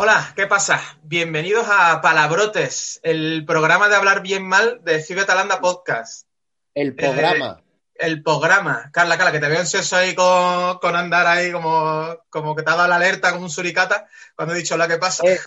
[0.00, 0.80] Hola, ¿qué pasa?
[1.02, 6.24] Bienvenidos a Palabrotes, el programa de hablar bien mal de Cibetalanda Podcast.
[6.72, 7.58] El programa.
[7.58, 7.64] Eh,
[8.06, 8.90] el programa.
[8.92, 12.70] Carla, Carla, que te veo ansioso ahí con, con, andar ahí como, como que te
[12.70, 14.06] ha dado la alerta como un suricata
[14.36, 15.26] cuando he dicho hola, ¿qué pasa?
[15.26, 15.40] Eh,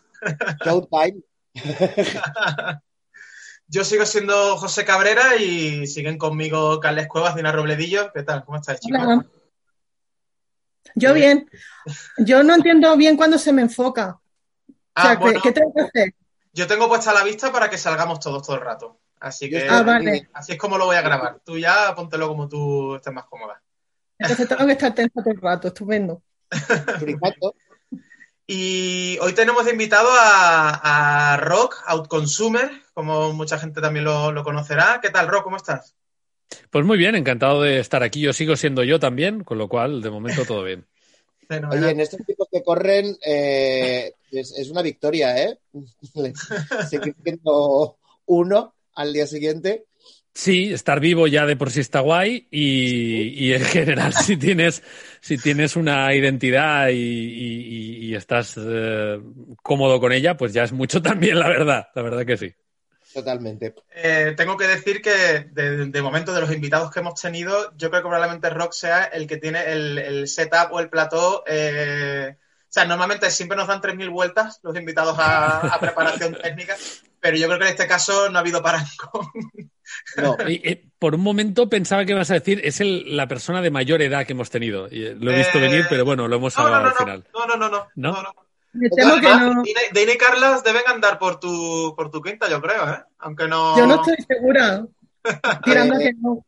[0.66, 1.22] showtime.
[3.74, 8.12] Yo sigo siendo José Cabrera y siguen conmigo Carles Cuevas, Dina Robledillo.
[8.12, 8.44] ¿Qué tal?
[8.44, 9.00] ¿Cómo estás, chicos?
[9.02, 9.26] Hola.
[10.94, 11.50] Yo bien.
[12.18, 14.20] Yo no entiendo bien cuándo se me enfoca.
[14.94, 16.16] Ah, o sea, bueno, ¿qué, ¿qué tengo que hacer?
[16.52, 19.00] yo tengo puesta la vista para que salgamos todos todo el rato.
[19.22, 20.30] Así que Ah, vale.
[20.34, 21.40] así es como lo voy a grabar.
[21.46, 23.64] Tú ya póntelo como tú estés más cómoda.
[24.20, 26.22] Entonces tengo que estar tensa todo el rato, estupendo.
[28.54, 34.44] Y hoy tenemos de invitado a, a Rock, Outconsumer, como mucha gente también lo, lo
[34.44, 35.00] conocerá.
[35.02, 35.46] ¿Qué tal, Rock?
[35.46, 35.96] ¿Cómo estás?
[36.70, 38.20] Pues muy bien, encantado de estar aquí.
[38.20, 40.86] Yo sigo siendo yo también, con lo cual, de momento, todo bien.
[41.72, 45.58] Oye, en estos tiempos que corren eh, es, es una victoria, ¿eh?
[46.90, 49.86] Seguir siendo uno al día siguiente.
[50.34, 54.82] Sí, estar vivo ya de por sí está guay y, y en general si tienes,
[55.20, 59.20] si tienes una identidad y, y- y estás eh,
[59.62, 62.54] cómodo con ella, pues ya es mucho también, la verdad, la verdad que sí.
[63.14, 63.76] Totalmente.
[63.94, 65.12] Eh, tengo que decir que
[65.52, 69.04] de, de momento de los invitados que hemos tenido, yo creo que probablemente Rock sea
[69.04, 71.44] el que tiene el, el setup o el plató.
[71.46, 76.78] eh, o sea, normalmente siempre nos dan 3.000 vueltas los invitados a, a preparación técnica,
[77.20, 79.28] pero yo creo que en este caso no ha habido parangón.
[80.18, 83.62] No, Y, eh, por un momento pensaba que ibas a decir, es el- la persona
[83.62, 84.88] de mayor edad que hemos tenido.
[84.92, 87.26] Y, eh, lo he visto Eh, venir, pero bueno, lo hemos No, no, al final.
[87.34, 88.12] no, no, no, no, ¿No?
[88.14, 88.36] no, no.
[88.74, 89.64] Me temo que Además, no.
[89.64, 93.00] Dina- y Carlas deben andar por tu, por tu quinta, yo creo, ¿eh?
[93.20, 93.78] Aunque no.
[93.78, 94.86] Yo no estoy segura.
[95.66, 96.46] Tirando que no.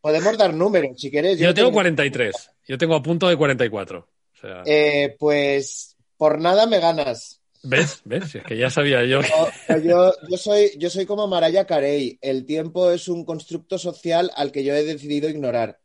[0.00, 1.38] podemos dar números si quieres.
[1.38, 3.98] Yo tengo 43, yo tengo a punto de 44.
[3.98, 7.40] O sea, Eh, pues por nada me ganas.
[7.64, 8.02] ¿Ves?
[8.04, 8.30] ¿Ves?
[8.30, 9.20] Si es que ya sabía yo.
[9.20, 12.18] que- Yo, soy, yo soy como Maraya Carey.
[12.20, 15.78] El tiempo es un constructo social al que yo he decidido ignorar.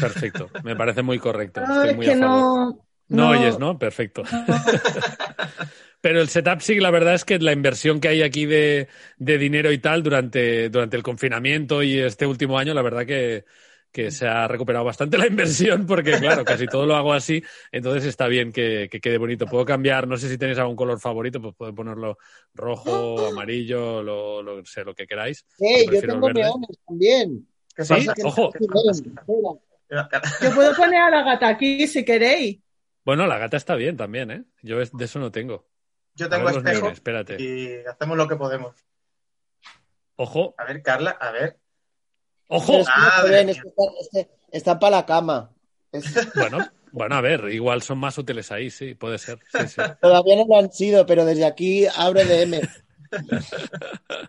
[0.00, 1.60] Perfecto, me parece muy correcto.
[1.60, 2.40] No, Estoy es muy que a favor.
[2.40, 2.86] no.
[3.08, 3.78] No oyes, ¿no?
[3.78, 4.22] Perfecto.
[6.00, 9.38] Pero el setup sí, la verdad es que la inversión que hay aquí de, de
[9.38, 13.44] dinero y tal durante, durante el confinamiento y este último año, la verdad que,
[13.94, 17.40] que se ha recuperado bastante la inversión porque, claro, casi todo lo hago así,
[17.70, 19.46] entonces está bien que, que quede bonito.
[19.46, 22.18] Puedo cambiar, no sé si tenéis algún color favorito, pues puedo ponerlo
[22.54, 25.46] rojo, amarillo, lo, lo sé, lo que queráis.
[25.60, 25.86] ¡Eh!
[25.86, 27.46] Yo tengo neones también.
[27.72, 27.94] ¿Qué ¿Sí?
[27.94, 28.14] pasa?
[28.24, 28.52] Ojo.
[28.58, 32.58] Yo puedo poner a la gata aquí si queréis.
[33.04, 34.44] Bueno, la gata está bien también, ¿eh?
[34.62, 35.68] Yo es- de eso no tengo.
[36.16, 37.36] Yo tengo espejo neones, espérate.
[37.40, 38.74] y hacemos lo que podemos.
[40.16, 41.58] Ojo, A ver, Carla, a ver.
[42.48, 42.78] Ojo.
[42.78, 42.86] Es
[43.28, 45.50] ven, que está, es que está para la cama.
[46.34, 46.58] Bueno,
[46.90, 49.38] bueno, a ver, igual son más útiles ahí, sí, puede ser.
[49.52, 49.82] Sí, sí.
[50.00, 52.60] todavía no lo han sido, pero desde aquí abro DM.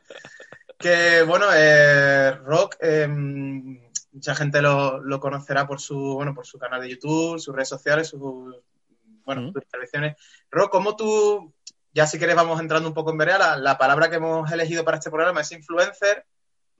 [0.77, 6.59] Que bueno, eh, Rock, eh, mucha gente lo, lo conocerá por su, bueno, por su
[6.59, 10.17] canal de YouTube, sus redes sociales, sus, bueno, sus intervenciones.
[10.51, 11.53] Rock, ¿cómo tú,
[11.93, 14.83] ya si quieres vamos entrando un poco en vereda, la, la palabra que hemos elegido
[14.83, 16.25] para este programa es influencer,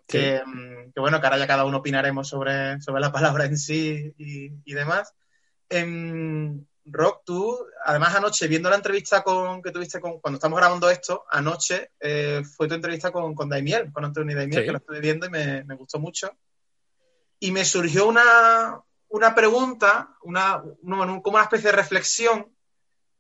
[0.08, 0.18] Sí.
[0.20, 3.12] que, mm, que, bueno, que ahora ya cada uno opinaremos sobre, sobre la
[3.42, 5.14] palabra en sí y, y demás.
[5.70, 10.88] Em, Rock, tú, además anoche, viendo la entrevista con, que tuviste con, cuando estamos grabando
[10.90, 14.66] esto, anoche eh, fue tu entrevista con, con Daimiel, con Antonio Daimiel, Sí.
[14.68, 16.32] que lo estuve viendo y me, me gustó mucho.
[17.40, 18.80] Y me surgió una,
[19.10, 22.56] una pregunta, una, como una especie de reflexión,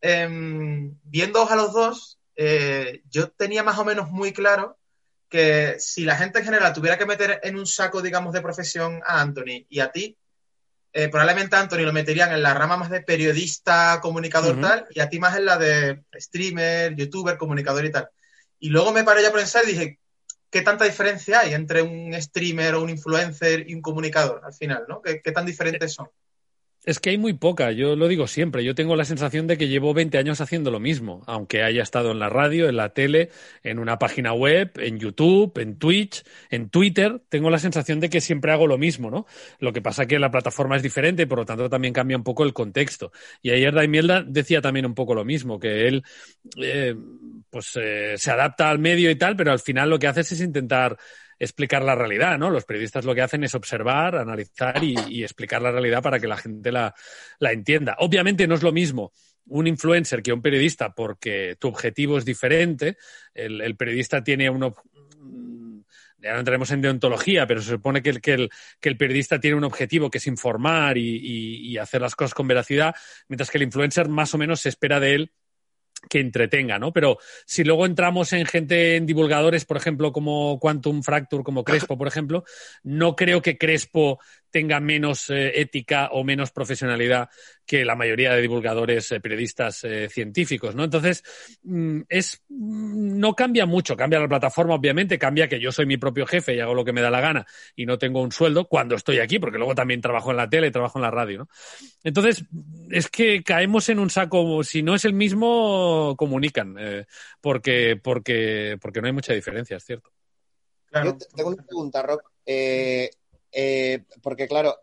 [0.01, 4.77] em, viéndoos a los dos, eh, yo tenía más o menos muy claro
[5.29, 9.01] que si la gente en general tuviera que meter en un saco, digamos, de profesión
[9.05, 10.17] a Anthony y a ti,
[10.93, 15.01] eh, probablemente a Anthony lo meterían en la rama más de periodista, comunicador tal, y
[15.01, 18.09] a ti más en la de streamer, youtuber, comunicador y tal.
[18.59, 19.99] Y luego me paré ya a pensar y dije,
[20.49, 24.85] ¿qué tanta diferencia hay entre un streamer o un influencer y un comunicador al final,
[24.87, 25.01] ¿no?
[25.01, 26.07] ¿Qué, qué tan diferentes son?
[26.85, 29.67] Es que hay muy poca, yo lo digo siempre, yo tengo la sensación de que
[29.67, 33.31] llevo 20 años haciendo lo mismo, aunque haya estado en la radio, en la tele,
[33.63, 38.21] en una página web, en YouTube, en Twitch, en Twitter, tengo la sensación de que
[38.21, 39.25] siempre hago lo mismo, ¿no?
[39.57, 42.23] Lo que pasa que la plataforma es diferente y por lo tanto también cambia un
[42.23, 43.11] poco el contexto.
[43.41, 46.03] Y ayer Daimielda decía también un poco lo mismo, que él
[46.61, 46.93] eh,
[47.49, 50.39] pues eh, se adapta al medio y tal, pero al final lo que hace es
[50.39, 50.97] intentar
[51.39, 52.49] explicar la realidad, ¿no?
[52.49, 56.37] Los periodistas lo que hacen es observar, analizar y, explicar la realidad para que la
[56.37, 56.93] gente la,
[57.39, 57.95] la, entienda.
[57.99, 59.11] Obviamente no es lo mismo
[59.47, 62.97] un influencer que un periodista porque tu objetivo es diferente.
[63.33, 64.75] El, periodista tiene uno,
[66.17, 68.49] ya no entraremos en deontología, pero se supone que el, que el,
[68.79, 71.17] que el periodista tiene un objetivo que es informar y,
[71.71, 72.95] y hacer las cosas con veracidad,
[73.27, 75.31] mientras que el influencer más o menos se espera de él
[76.09, 76.93] que entretenga, ¿no?
[76.93, 81.97] Pero si luego entramos en gente, en divulgadores, por ejemplo, como Quantum Fracture, como Crespo,
[81.97, 82.43] por ejemplo,
[82.83, 84.19] no creo que Crespo
[84.55, 87.29] tenga menos eh, ética o menos profesionalidad
[87.65, 90.85] que la mayoría de divulgadores, eh, periodistas eh, científicos, ¿no?
[90.85, 91.25] Entonces,
[91.63, 95.97] mm, es, mm, no cambia mucho, cambia la plataforma, obviamente, cambia que yo soy mi
[95.97, 98.69] propio jefe y hago lo que me da la gana y no tengo un sueldo
[98.69, 101.49] cuando estoy aquí, porque luego también trabajo en la tele, trabajo en la radio, ¿no?
[102.05, 102.45] Entonces,
[102.91, 107.07] es que caemos en un saco, si no es el mismo, comunican, eh,
[107.41, 110.11] porque, porque, porque no hay mucha diferencia, es cierto.
[110.93, 112.31] Yo tengo una pregunta, Rock.
[112.45, 113.09] Eh,
[113.55, 114.75] eh, porque, claro,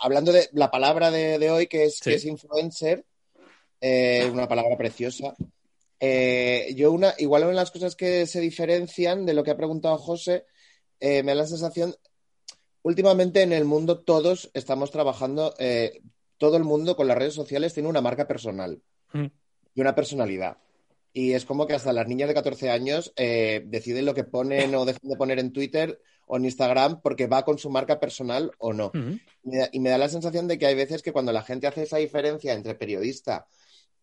[0.00, 2.10] hablando de la palabra de, de hoy, que es, Sí.
[2.10, 3.04] que es influencer,
[3.80, 5.34] eh, una palabra preciosa.
[5.98, 9.56] eh, yo, una, igual una de las cosas que se diferencian de lo que ha
[9.56, 10.44] preguntado José,
[11.00, 11.94] me da la sensación,
[12.82, 15.54] últimamente en el mundo todos estamos trabajando,
[16.38, 18.80] todo el mundo con las redes sociales tiene una marca personal
[19.12, 19.26] Mm.
[19.74, 20.56] y una personalidad.
[21.12, 24.84] Y es como que hasta las niñas de 14 años deciden lo que ponen o
[24.84, 26.00] dejan de poner en Twitter
[26.32, 28.90] o en Instagram porque va con su marca personal o no.
[29.44, 31.42] Y me da- y me da la sensación de que hay veces que cuando la
[31.42, 33.46] gente hace esa diferencia entre periodista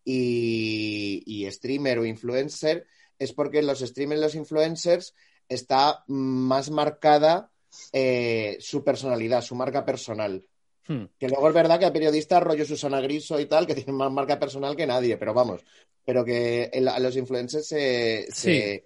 [0.04, 2.86] y, y streamer o influencer,
[3.18, 5.14] es porque los streamers los influencers
[5.48, 7.50] está más marcada
[7.92, 10.44] eh, su personalidad, su marca personal.
[10.86, 11.04] Hmm.
[11.18, 14.10] Que luego es verdad que hay periodistas rollo Susana Griso y tal, que tienen más
[14.12, 15.62] marca personal que nadie, pero vamos,
[16.04, 18.84] pero que a los influencers se, se-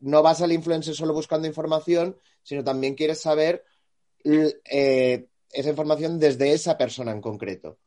[0.00, 3.64] no vas al influencer solo buscando información, sino también quieres saber
[4.24, 7.78] eh, esa información desde esa persona en concreto.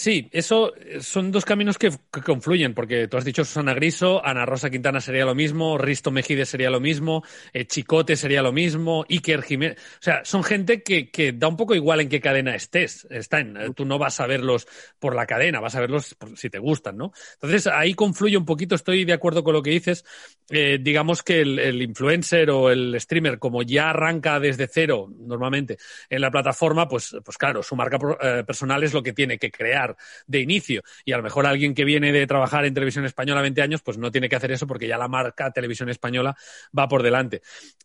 [0.00, 1.90] Sí, eso eh, son dos caminos que,
[2.24, 6.46] confluyen, porque tú has dicho Susana Griso, Ana Rosa Quintana sería lo mismo, Risto Mejide
[6.46, 9.76] sería lo mismo, eh, Chicote sería lo mismo, Iker Jiménez.
[9.76, 13.08] O sea, son gente que, que da un poco igual en qué cadena estés.
[13.10, 13.56] Están.
[13.56, 14.68] Eh, Tú no vas a verlos
[15.00, 17.10] por la cadena, vas a verlos por- si te gustan, ¿no?
[17.34, 20.04] Entonces ahí confluye un poquito, estoy de acuerdo con lo que dices.
[20.48, 25.76] Digamos que el, influencer o el streamer, como ya arranca desde cero, normalmente,
[26.08, 27.98] en la plataforma, pues, pues claro, su marca
[28.46, 29.87] personal es lo que tiene que crear
[30.26, 30.82] de inicio.
[31.04, 33.98] Y a lo mejor alguien que viene de trabajar en televisión española 20 años, pues
[33.98, 36.36] no tiene que hacer eso porque ya la marca televisión española
[36.76, 37.42] va por delante.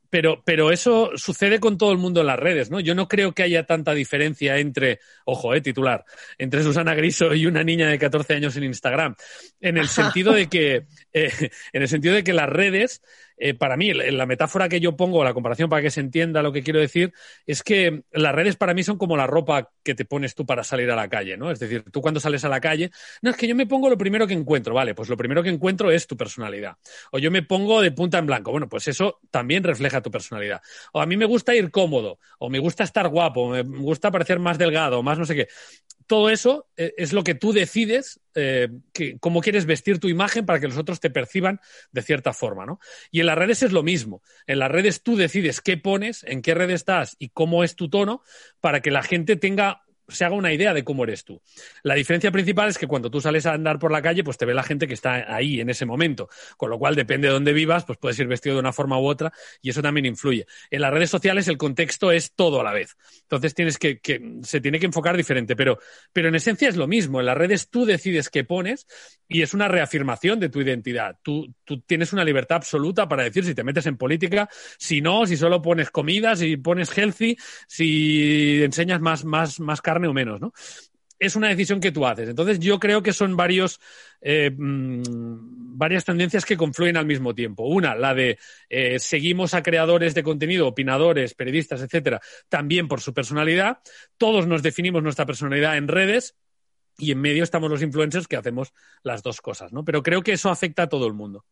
[0.10, 2.80] Pero, pero eso sucede con todo el mundo en las redes, ¿no?
[2.80, 6.06] Yo no creo que haya tanta diferencia entre, ojo, eh, titular,
[6.38, 9.16] entre Susana Griso y una niña de 14 años en Instagram.
[9.60, 11.32] En el sentido de que, eh,
[11.74, 13.02] en el sentido de que las redes,
[13.38, 16.52] eh, para mí, la metáfora que yo pongo, la comparación para que se entienda lo
[16.52, 17.14] que quiero decir,
[17.46, 20.64] es que las redes para mí son como la ropa que te pones tú para
[20.64, 21.52] salir a la calle, ¿no?
[21.52, 22.92] Es decir, tú cuando sales a la calle,
[23.22, 25.50] no es que yo me pongo lo primero que encuentro, vale, pues lo primero que
[25.50, 26.78] encuentro es tu personalidad.
[27.12, 30.62] O yo me pongo de punta en blanco, bueno, pues eso también refleja tu personalidad.
[30.92, 34.40] O a mí me gusta ir cómodo, o me gusta estar guapo, me gusta parecer
[34.40, 35.48] más delgado, más no sé qué.
[36.08, 40.46] Todo eso eh, es lo que tú decides, eh, que, cómo quieres vestir tu imagen
[40.46, 41.60] para que los otros te perciban
[41.92, 42.80] de cierta forma, ¿no?
[43.12, 44.22] Y en las redes es lo mismo.
[44.48, 47.90] En las redes tú decides qué pones, en qué red estás y cómo es tu
[47.90, 48.22] tono
[48.60, 49.84] para que la gente tenga
[50.14, 51.42] se haga una idea de cómo eres tú.
[51.84, 54.46] La diferencia principal es que cuando tú sales a andar por la calle, pues te
[54.46, 56.30] ve la gente que está ahí en ese momento.
[56.58, 59.06] Con lo cual, depende de dónde vivas, pues puedes ir vestido de una forma u
[59.06, 59.32] otra
[59.62, 60.46] y eso también influye.
[60.70, 62.96] En las redes sociales el contexto es todo a la vez.
[63.24, 65.80] Entonces tienes que, que se tiene que enfocar diferente, pero,
[66.12, 67.20] pero en esencia es lo mismo.
[67.20, 68.88] En las redes tú decides qué pones
[69.28, 71.18] y es una reafirmación de tu identidad.
[71.24, 71.54] Tú,
[71.88, 75.62] tienes una libertad absoluta para decir si te metes en política, si no, si solo
[75.62, 77.36] pones comida, si pones healthy,
[77.68, 80.54] si enseñas más, más, más carne o menos, ¿no?
[81.20, 82.28] Es una decisión que tú haces.
[82.28, 83.80] Entonces, yo creo que son varios,
[84.20, 85.02] eh, mmm,
[85.78, 87.64] varias tendencias que confluyen al mismo tiempo.
[87.64, 88.38] Una, la de
[88.70, 92.20] eh, seguimos a creadores de contenido, opinadores, periodistas, etcétera,
[92.50, 93.80] también por su personalidad.
[94.18, 96.36] Todos nos definimos nuestra personalidad en redes
[96.98, 99.84] y en medio estamos los influencers que hacemos las dos cosas, ¿no?
[99.84, 101.46] Pero creo que eso afecta a todo el mundo.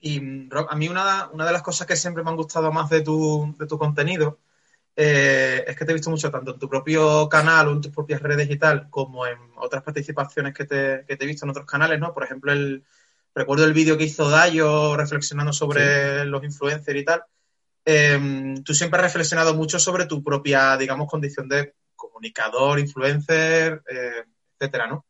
[0.00, 2.88] Y Rob, a mí una, una, de las cosas que siempre me han gustado más
[2.88, 4.38] de tu, de tu contenido
[4.96, 7.92] eh, es que te he visto mucho tanto en tu propio canal o en tus
[7.92, 11.50] propias redes y tal, como en otras participaciones que te, que te he visto en
[11.50, 12.12] otros canales, ¿no?
[12.12, 12.84] Por ejemplo, el,
[13.34, 16.28] recuerdo el vídeo que hizo Dayo reflexionando sobre sí.
[16.28, 17.22] los influencers y tal.
[17.84, 24.24] Eh, tú siempre has reflexionado mucho sobre tu propia, digamos, condición de comunicador, influencer, eh,
[24.58, 25.06] etcétera, ¿no?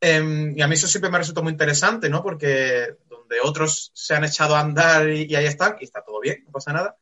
[0.00, 2.22] Eh, y a mí eso siempre me ha resultado muy interesante, ¿no?
[2.22, 6.20] Porque donde otros se han echado a andar y, y, ahí están, y está todo
[6.20, 6.96] bien, no pasa nada.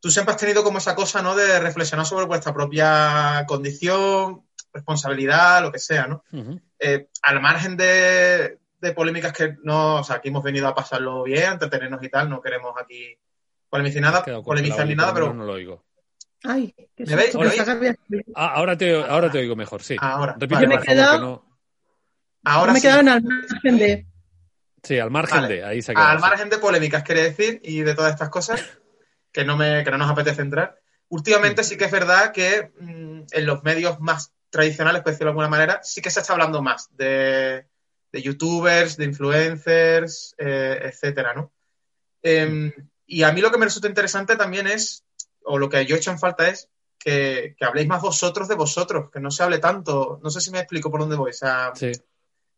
[0.00, 1.34] Tú siempre has tenido como esa cosa, ¿no?
[1.34, 6.22] De reflexionar sobre vuestra propia condición, responsabilidad, lo que sea, ¿no?
[6.32, 6.62] Uh -huh.
[6.78, 11.24] eh, al margen de, de, polémicas que no, o sea, aquí hemos venido a pasarlo
[11.24, 13.18] bien, a entretenernos y tal, no queremos aquí
[13.70, 15.84] Polemizar Quedado polemizar ni nada, pero no lo oigo.
[16.44, 17.34] Ay, qué ¿Me veis?
[17.34, 17.96] ¿Me veis?
[18.34, 19.96] Ah, ahora, te, ahora te oigo mejor, sí.
[20.00, 20.32] ahora.
[20.38, 21.44] Repite, vale, me por favor, que no-
[22.44, 22.86] ahora me sí.
[22.86, 24.06] quedaron al margen de.
[24.82, 25.54] Sí, al margen Vale.
[25.56, 26.10] de, ahí se ha quedado.
[26.12, 26.22] Al sí.
[26.22, 28.78] margen de polémicas, quiere decir, y de todas estas cosas
[29.32, 30.78] que no, me, que no nos apetece entrar.
[31.08, 35.32] Últimamente sí que es verdad que mm, en los medios más tradicionales, por decirlo de
[35.32, 37.66] alguna manera, sí que se está hablando más de,
[38.12, 41.52] de youtubers, de influencers, eh, etcétera, ¿no?
[42.22, 42.72] Em,
[43.06, 45.04] y a mí lo que me resulta interesante también es,
[45.44, 46.68] o lo que yo he hecho en falta es
[46.98, 50.20] que, que habléis más vosotros de vosotros, que no se hable tanto.
[50.22, 51.30] No sé si me explico por dónde voy.
[51.30, 51.92] O sea, Sí.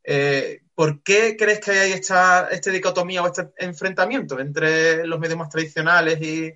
[0.04, 5.38] Eh, ¿Por qué crees que hay esta, esta dicotomía o este enfrentamiento entre los medios
[5.38, 6.52] más tradicionales y...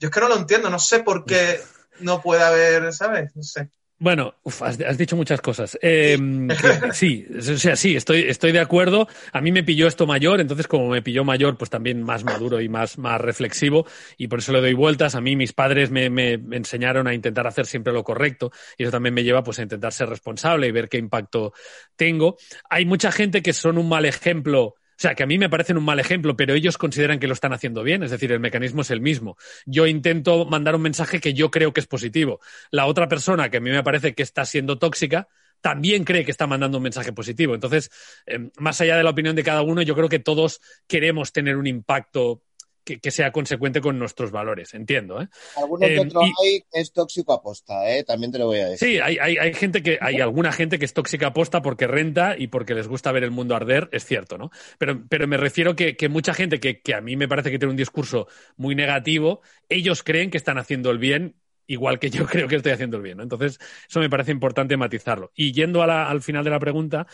[0.00, 1.60] Yo es que no lo entiendo, no sé por qué
[1.98, 3.34] no puede haber, ¿sabes?
[3.34, 3.68] No sé.
[4.00, 5.76] Bueno, uf, has, has dicho muchas cosas.
[5.82, 6.16] Eh,
[6.92, 9.08] sí, o sea, sí, estoy, estoy de acuerdo.
[9.32, 12.60] A mí me pilló esto mayor, entonces como me pilló mayor, pues también más maduro
[12.60, 13.86] y más, más reflexivo,
[14.16, 15.16] y por eso le doy vueltas.
[15.16, 18.84] A mí mis padres me, me- me enseñaron a intentar hacer siempre lo correcto, y
[18.84, 21.52] eso también me lleva pues a intentar ser responsable y ver qué impacto
[21.96, 22.36] tengo.
[22.70, 24.74] Hay mucha gente que son un mal ejemplo.
[24.98, 27.32] O sea, que a mí me parecen un mal ejemplo, pero ellos consideran que lo
[27.32, 29.36] están haciendo bien, es decir, el mecanismo es el mismo.
[29.64, 32.40] Yo intento mandar un mensaje que yo creo que es positivo.
[32.72, 35.28] La otra persona que a mí me parece que está siendo tóxica
[35.60, 37.54] también cree que está mandando un mensaje positivo.
[37.54, 37.90] Entonces,
[38.26, 41.56] eh, más allá de la opinión de cada uno, yo creo que todos queremos tener
[41.56, 42.42] un impacto
[42.88, 44.74] que, que sea consecuente con nuestros valores.
[44.74, 45.28] Entiendo, ¿eh?
[45.54, 48.02] Alguno que Eh, otro y- hay es tóxico aposta, ¿eh?
[48.04, 48.88] También te lo voy a decir.
[48.88, 52.36] Sí, hay, hay, hay gente que, hay alguna gente que es tóxica aposta porque renta
[52.38, 54.50] y porque les gusta ver el mundo arder, es cierto, ¿no?
[54.78, 57.58] Pero, pero me refiero que, que mucha gente que, que a mí me parece que
[57.58, 61.34] tiene un discurso muy negativo, ellos creen que están haciendo el bien
[61.66, 63.24] igual que yo creo que estoy haciendo el bien, ¿no?
[63.24, 65.32] Entonces, eso me parece importante matizarlo.
[65.34, 67.06] Y yendo a la- al final de la pregunta,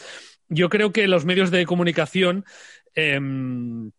[0.48, 2.44] yo creo que los medios de comunicación
[2.94, 3.90] em,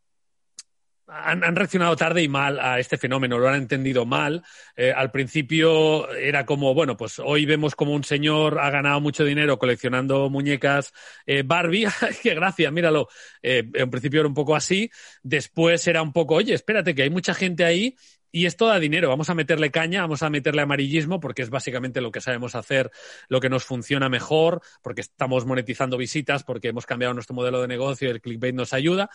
[1.08, 4.44] han, han reaccionado tarde y mal a este fenómeno, lo han entendido mal.
[4.76, 9.24] Eh, al principio era como, bueno, pues hoy vemos como un señor ha ganado mucho
[9.24, 10.94] dinero coleccionando muñecas
[11.26, 11.86] eh, Barbie.
[12.02, 12.72] ¡Ay, ¡Qué gracia!
[12.72, 13.08] Míralo.
[13.42, 14.90] Eh, en principio era un poco así.
[15.22, 17.96] Después era un poco, oye, espérate, que hay mucha gente ahí
[18.36, 19.08] y esto da dinero.
[19.08, 22.92] Vamos a meterle caña, vamos a meterle amarillismo, porque es básicamente lo que sabemos hacer,
[23.30, 27.70] lo que nos funciona mejor, porque estamos monetizando visitas, porque hemos cambiado nuestro modelo de
[27.70, 29.10] negocio y el clickbait nos ayuda.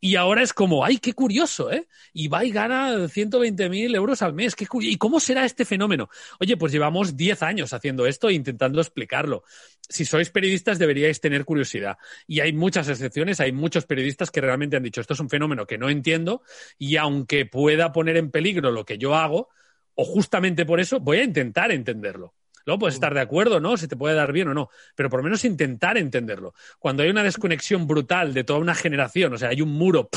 [0.00, 1.70] Y ahora es como, ¡ay, qué curioso!
[1.70, 1.86] ¿eh?
[2.14, 4.56] Ibai gana 120.000 euros al mes.
[4.56, 6.08] Qué ¿Y cómo será este fenómeno?
[6.40, 9.44] Oye, pues llevamos 10 años haciendo esto e intentando explicarlo.
[9.88, 11.98] Si sois periodistas deberíais tener curiosidad.
[12.26, 15.66] Y hay muchas excepciones, hay muchos periodistas que realmente han dicho, esto es un fenómeno
[15.66, 16.42] que no entiendo
[16.78, 19.48] y aunque pueda poner en peligro lo que yo hago,
[19.94, 22.34] o justamente por eso voy a intentar entenderlo.
[22.64, 23.76] Luego puedes estar de acuerdo, ¿no?
[23.76, 26.54] Se te puede dar bien o no, pero por lo menos intentar entenderlo.
[26.78, 30.08] Cuando hay una desconexión brutal de toda una generación, o sea, hay un muro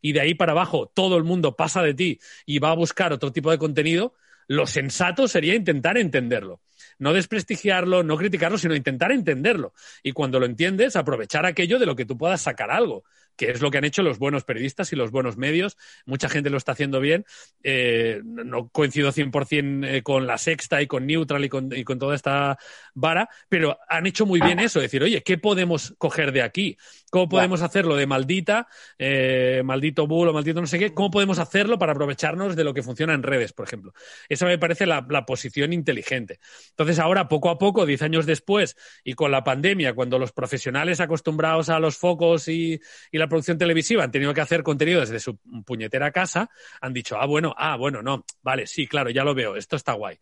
[0.00, 3.12] y de ahí para abajo todo el mundo pasa de ti y va a buscar
[3.12, 4.14] otro tipo de contenido,
[4.48, 6.60] lo sensato sería intentar entenderlo.
[6.98, 9.74] No desprestigiarlo, no criticarlo, sino intentar entenderlo.
[10.02, 13.04] Y cuando lo entiendes, aprovechar aquello de lo que tú puedas sacar algo,
[13.36, 15.76] que es lo que han hecho los buenos periodistas y los buenos medios.
[16.06, 17.24] Mucha gente lo está haciendo bien.
[17.62, 21.98] Eh, no coincido 100% eh, con La Sexta y con Neutral y con, y con
[21.98, 22.58] toda esta
[22.94, 26.76] vara, pero han hecho muy bien eso, decir, oye, ¿qué podemos coger de aquí?
[27.12, 30.94] ¿Cómo podemos hacerlo de maldita, eh, maldito bulo, maldito no sé qué?
[30.94, 33.92] ¿Cómo podemos hacerlo para aprovecharnos de lo que funciona en redes, por ejemplo?
[34.30, 36.40] Esa me parece la, la posición inteligente.
[36.70, 41.00] Entonces ahora, poco a poco, diez años después, y con la pandemia, cuando los profesionales
[41.00, 45.20] acostumbrados a los focos y, y la producción televisiva han tenido que hacer contenido desde
[45.20, 46.48] su puñetera casa,
[46.80, 49.92] han dicho, ah, bueno, ah, bueno, no, vale, sí, claro, ya lo veo, esto está
[49.92, 50.18] guay.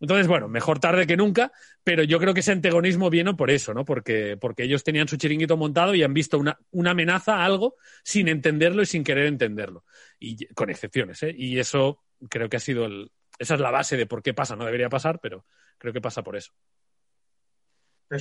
[0.00, 1.52] Entonces, bueno, mejor tarde que nunca,
[1.84, 3.84] pero yo creo que ese antagonismo vino por eso, ¿no?
[3.84, 7.76] Porque, porque ellos tenían su chiringuito montado y han visto una, una amenaza a algo
[8.02, 9.84] sin entenderlo y sin querer entenderlo.
[10.18, 11.32] Y con excepciones, ¿eh?
[11.36, 14.56] Y eso creo que ha sido el, esa es la base de por qué pasa.
[14.56, 15.46] No debería pasar, pero
[15.78, 16.52] creo que pasa por eso.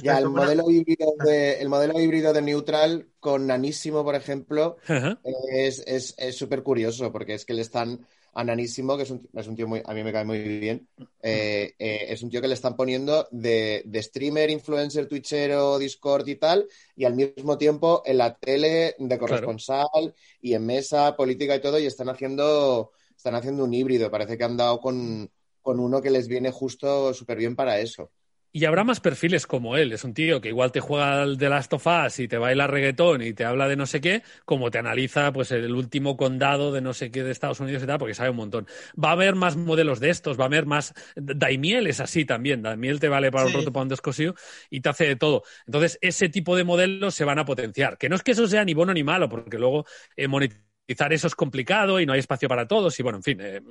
[0.02, 5.20] Ya, el modelo híbrido de, el modelo híbrido de Neutral con Nanísimo, por ejemplo, Ajá.
[5.54, 9.28] es es- es súper curioso porque es que le están a Nanísimo, que es un,
[9.34, 10.88] es un tío muy, a mí me cae muy bien,
[11.22, 16.28] eh, eh, es un tío que le están poniendo de, de streamer, influencer, twitchero, Discord
[16.28, 21.56] y tal, y al mismo tiempo en la tele de corresponsal y en mesa, política
[21.56, 24.12] y todo, y están haciendo, están haciendo un híbrido.
[24.12, 28.12] Parece que han dado con, con uno que les viene justo súper bien para eso.
[28.56, 29.92] Y habrá más perfiles como él.
[29.92, 32.68] Es un tío que igual te juega al de Last of Us y te baila
[32.68, 36.72] reggaetón y te habla de no sé qué, como te analiza pues el último condado
[36.72, 38.66] de no sé qué de Estados Unidos y tal, porque sabe un montón.
[38.98, 40.94] Va a haber más modelos de estos, va a haber más.
[41.18, 42.62] Daimiel es así también.
[42.62, 44.36] Daimiel te vale para un roto, para un descosido
[44.70, 45.44] y te hace de todo.
[45.66, 47.98] Entonces, ese tipo de modelos se van a potenciar.
[47.98, 49.86] Que no es que eso sea ni bueno ni malo, porque luego
[50.16, 53.24] eh, monetizar monetizar eso es complicado y no hay espacio para todos y bueno, en
[53.24, 53.62] fin, eh,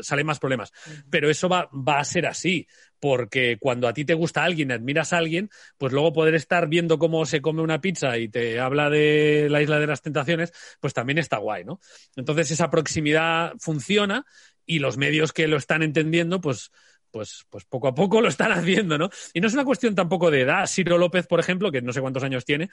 [0.00, 0.72] salen más problemas.
[1.10, 2.66] Pero eso va, va a ser así,
[2.98, 6.98] porque cuando a ti te gusta alguien, admiras a alguien, pues luego poder estar viendo
[6.98, 10.94] cómo se come una pizza y te habla de la isla de las tentaciones, pues
[10.94, 11.78] también está guay, ¿no?
[12.16, 14.24] Entonces esa proximidad funciona
[14.64, 16.70] y los medios que lo están entendiendo, pues
[17.12, 19.10] pues, pues poco a poco lo están haciendo, ¿no?
[19.32, 20.66] Y no es una cuestión tampoco de edad.
[20.66, 22.70] Ciro López, por ejemplo, que no sé cuántos años tiene,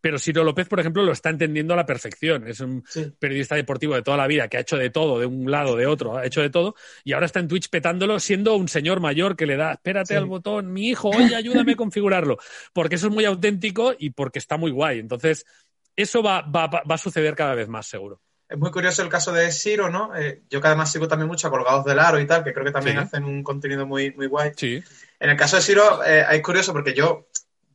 [0.00, 2.48] pero Ciro López, por ejemplo, lo está entendiendo a la perfección.
[2.48, 2.84] Es un
[3.18, 5.86] periodista deportivo de toda la vida que ha hecho de todo, de un lado, de
[5.86, 9.36] otro, ha hecho de todo, y ahora está en Twitch petándolo siendo un señor mayor
[9.36, 12.38] que le da, espérate al botón, mi hijo, oye, ayúdame a configurarlo,
[12.72, 14.98] porque eso es muy auténtico y porque está muy guay.
[14.98, 15.44] Entonces,
[15.94, 18.20] eso va, va, va a suceder cada vez más, seguro.
[18.52, 20.14] Es muy curioso el caso de Siro, ¿no?
[20.14, 22.66] Eh, yo que además sigo también mucho a Colgados del Aro y tal, que creo
[22.66, 24.52] que también hacen un contenido muy, muy guay.
[24.54, 24.82] Sí.
[25.18, 27.28] En el caso de Siro eh, es curioso porque yo,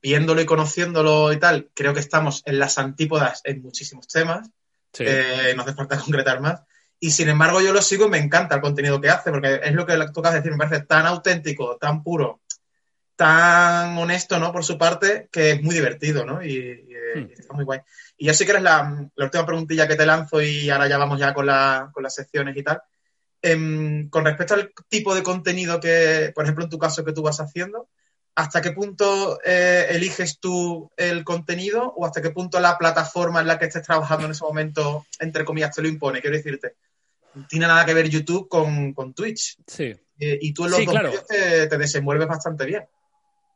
[0.03, 4.51] viéndolo y conociéndolo y tal, creo que estamos en las antípodas en muchísimos temas.
[4.93, 5.03] Sí.
[5.07, 6.62] Eh, no hace falta concretar más.
[7.00, 9.74] Y sin embargo, yo lo sigo y me encanta el contenido que hace, porque es
[9.74, 12.41] lo que tocas decir, me parece tan auténtico, tan puro,
[13.17, 14.53] tan honesto, ¿no?
[14.53, 16.41] Por su parte, que es muy divertido, ¿no?
[16.41, 17.27] Y, y, Hmm.
[17.29, 17.79] y está muy guay.
[18.17, 20.97] Y ya sí que eres la, la última preguntilla que te lanzo y ahora ya
[20.97, 22.81] vamos ya con, la, con las secciones y tal.
[23.41, 27.21] Em, con respecto al tipo de contenido que, por ejemplo, en tu caso que tú
[27.21, 27.88] vas haciendo,
[28.36, 33.47] ¿hasta qué punto eh, eliges tú el contenido o hasta qué punto la plataforma en
[33.47, 36.19] la que estés trabajando en ese momento, entre comillas, te lo impone?
[36.19, 36.75] Quiero decirte,
[37.47, 39.55] tiene nada que ver YouTube con, con Twitch.
[39.65, 39.95] Sí.
[40.19, 41.07] Eh, y tú en los Sí, dos claro.
[41.09, 42.83] medios te, te desenvuelves bastante bien.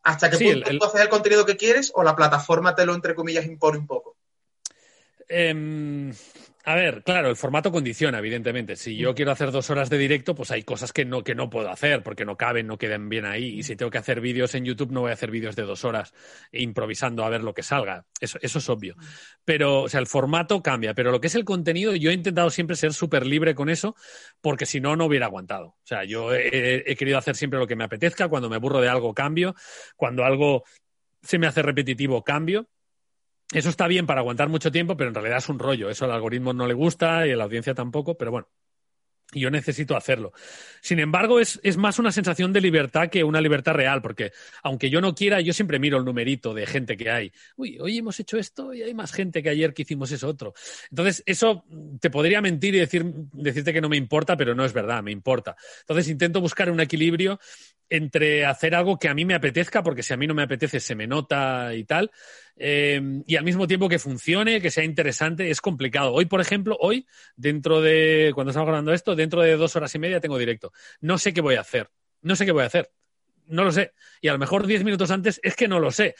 [0.04, 2.76] ¿Hasta qué Sí, punto el- el- tú haces el contenido que quieres o la plataforma
[2.76, 4.18] te lo, entre comillas, impone un poco?
[5.28, 6.14] Em,
[6.64, 8.76] a ver, claro, el formato condiciona, evidentemente.
[8.76, 11.50] Si yo quiero hacer dos horas de directo, pues hay cosas que no, que no
[11.50, 13.60] puedo hacer porque no caben, no quedan bien ahí.
[13.60, 15.84] Y si tengo que hacer vídeos en YouTube, no voy a hacer vídeos de dos
[15.86, 16.14] horas
[16.52, 18.06] improvisando a ver lo que salga.
[18.20, 18.96] Eso, eso es obvio.
[19.44, 20.94] Pero, o sea, el formato cambia.
[20.94, 23.96] Pero lo que es el contenido, yo he intentado siempre ser súper libre con eso
[24.40, 25.68] porque si no, no hubiera aguantado.
[25.68, 28.28] O sea, yo he, he querido hacer siempre lo que me apetezca.
[28.28, 29.56] Cuando me aburro de algo, cambio.
[29.96, 30.64] Cuando algo
[31.24, 32.68] se me hace repetitivo, cambio.
[33.52, 35.90] Eso está bien para aguantar mucho tiempo, pero en realidad es un rollo.
[35.90, 38.48] Eso al algoritmo no le gusta y a la audiencia tampoco, pero bueno.
[39.34, 40.34] Yo necesito hacerlo.
[40.82, 44.90] Sin embargo, es, es más una sensación de libertad que una libertad real, porque aunque
[44.90, 47.32] yo no quiera, yo siempre miro el numerito de gente que hay.
[47.56, 50.54] Uy, hoy hemos hecho esto y hay más gente que ayer que hicimos eso otro.
[50.90, 51.64] Entonces, eso
[52.02, 55.12] te podría mentir y decir, decirte que no me importa, pero no es verdad, me
[55.12, 55.56] importa.
[55.80, 57.40] Entonces, intento buscar un equilibrio
[57.90, 60.80] entre hacer algo que a mí me apetezca, porque si a mí no me apetece
[60.80, 62.10] se me nota y tal,
[62.62, 66.14] eh, y al mismo tiempo que funcione, que sea interesante, es complicado.
[66.14, 70.00] Hoy, por ejemplo, hoy, dentro de, cuando estamos grabando esto, dentro de dos horas y
[70.00, 70.72] media tengo directo.
[71.00, 71.90] No sé qué voy a hacer,
[72.22, 72.92] no sé qué voy a hacer.
[73.48, 73.94] No lo sé.
[74.22, 76.16] Y a lo mejor diez minutos antes es que no lo sé.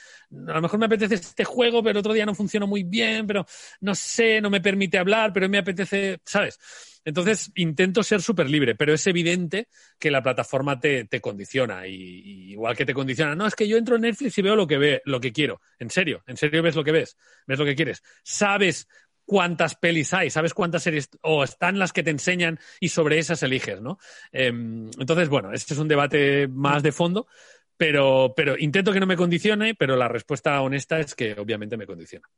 [0.48, 3.46] A lo mejor me apetece este juego, pero otro día no funcionó muy bien, pero
[3.80, 6.58] no sé, no me permite hablar, pero me apetece, ¿sabes?
[7.04, 11.86] Entonces intento ser súper libre, pero es evidente que la plataforma te, te condiciona.
[11.86, 14.56] Y, y igual que te condiciona, no, es que yo entro en Netflix y veo
[14.56, 15.60] lo que, ve, lo que quiero.
[15.78, 18.02] En serio, en serio ves lo que ves, ves lo que quieres.
[18.22, 18.88] Sabes
[19.32, 23.42] cuántas pelis hay, sabes cuántas series o están las que te enseñan y sobre esas
[23.42, 23.98] eliges, ¿no?
[24.30, 27.26] Eh, entonces, bueno, este es un debate más de fondo,
[27.74, 31.86] pero, pero intento que no me condicione, pero la respuesta honesta es que obviamente me
[31.86, 32.28] condiciona.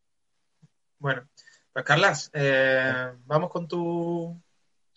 [1.01, 1.29] Bueno,
[1.73, 4.41] pues Carlas, eh, vamos con tu,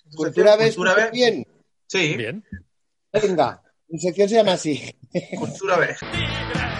[0.07, 1.09] tu Cultura B, Cultura B.
[1.11, 1.47] bien.
[1.87, 2.45] Sí, Bien.
[3.11, 4.95] Venga, mi sección se llama así.
[5.35, 5.95] Cultura B.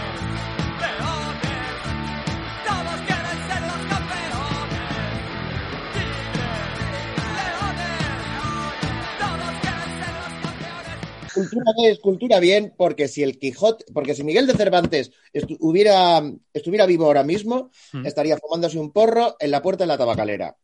[11.38, 15.58] Cultura B es cultura bien, porque si el Quijote, porque si Miguel de Cervantes estu-
[15.60, 16.22] hubiera,
[16.54, 18.06] estuviera vivo ahora mismo, Mm.
[18.06, 20.56] estaría fumándose un porro en la puerta de la tabacalera.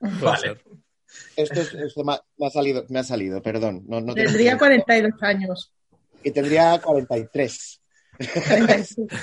[0.00, 0.56] Vale.
[1.36, 3.84] Esto, es- esto me, ha, me ha salido, me ha salido, perdón.
[3.88, 5.72] No, no Tendría 42 años.
[6.22, 7.79] Y tendría 43.
[8.26, 9.16] 45.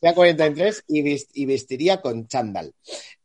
[0.00, 2.72] Tendría 43 y, vestiría con chándal.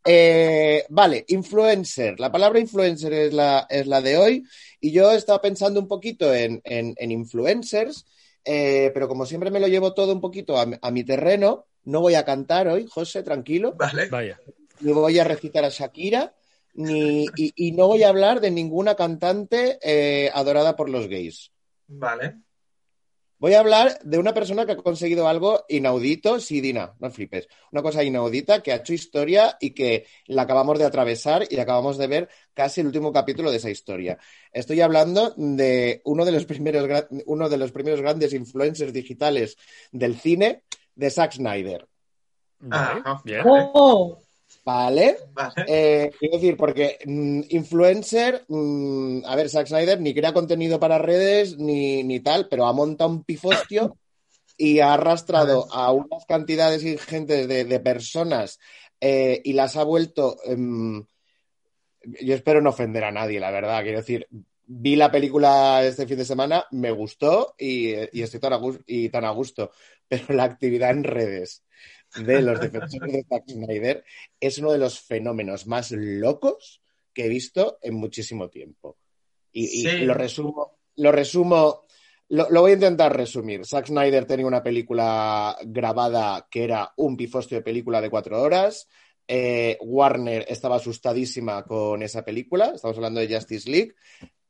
[0.03, 2.19] Eh, vale, influencer.
[2.19, 4.43] La palabra influencer es la, es la de hoy.
[4.79, 8.05] Y yo estaba pensando un poquito en, en- en influencers,
[8.43, 11.65] eh, pero como siempre me lo llevo todo un poquito a, mi- a mi terreno,
[11.85, 13.73] no voy a cantar hoy, José, tranquilo.
[13.75, 14.07] Vale.
[14.09, 14.39] Vaya.
[14.81, 16.35] Ni voy a recitar a Shakira,
[16.73, 21.51] ni, y, y no voy a hablar de ninguna cantante eh, adorada por los gays.
[21.87, 22.35] Vale.
[23.37, 27.47] Voy a hablar de una persona que ha conseguido algo inaudito, sí, Dina, no flipes.
[27.71, 31.97] Una cosa inaudita que ha hecho historia y que la acabamos de atravesar y acabamos
[31.97, 34.17] de ver casi el último capítulo de esa historia.
[34.51, 39.57] Estoy hablando de uno de los primeros, uno de los primeros grandes influencers digitales
[39.91, 40.63] del cine,
[40.95, 41.87] de Zack Snyder.
[42.59, 43.01] Vale.
[43.03, 43.21] Ajá.
[43.23, 43.43] Bien.
[43.45, 44.21] Oh,
[44.65, 45.17] ¿Vale?
[45.33, 45.53] Vale.
[45.67, 50.97] Eh, quiero decir, porque mm, influencer, mm, a ver, Zack Snyder ni crea contenido para
[50.97, 53.95] redes ni, ni tal, pero ha montado un pifostio
[54.57, 58.59] y ha arrastrado a unas cantidades ingentes de, de personas
[58.99, 60.37] eh, y las ha vuelto.
[60.45, 61.05] em,
[62.21, 63.81] yo espero no ofender a nadie, la verdad.
[63.83, 64.27] Quiero decir,
[64.65, 68.81] vi la película este fin de semana, me gustó y, y estoy tan a, gus-
[68.85, 69.71] y tan a gusto,
[70.07, 71.63] pero la actividad en redes
[72.17, 74.03] de los defensores de Zack Snyder
[74.39, 76.81] es uno de los fenómenos más locos
[77.13, 78.97] que he visto en muchísimo tiempo.
[79.51, 81.85] Y, lo resumo, lo resumo,
[82.29, 83.65] lo, lo voy a intentar resumir.
[83.65, 88.87] Zack Snyder tenía una película grabada que era un pifostio de película de cuatro horas.
[89.27, 92.73] Eh, Warner estaba asustadísima con esa película.
[92.75, 93.95] Estamos hablando de Justice League.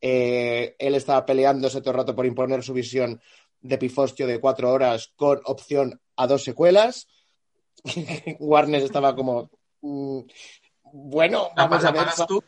[0.02, 3.22] Eh, él estaba peleándose todo el rato por imponer su visión
[3.62, 7.08] de pifostio de cuatro horas con opción a dos secuelas.
[8.40, 9.50] Warner estaba como,
[9.82, 10.20] mm,
[10.94, 12.06] bueno, La, vamos la a ver.
[12.28, 12.44] tú.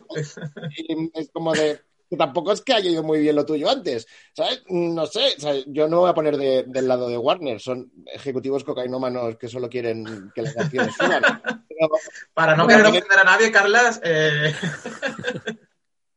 [0.77, 4.07] Y es como de que tampoco es que haya ido muy bien lo tuyo antes,
[4.33, 4.63] ¿sabes?
[4.69, 5.35] No sé,
[5.67, 9.67] yo no voy a poner de- del lado de Warner, son ejecutivos cocainómanos que solo
[9.67, 11.21] quieren que las acciones suban.
[11.67, 11.89] Pero
[12.33, 14.53] Para no querer que- ofender a nadie, Carlas, eh,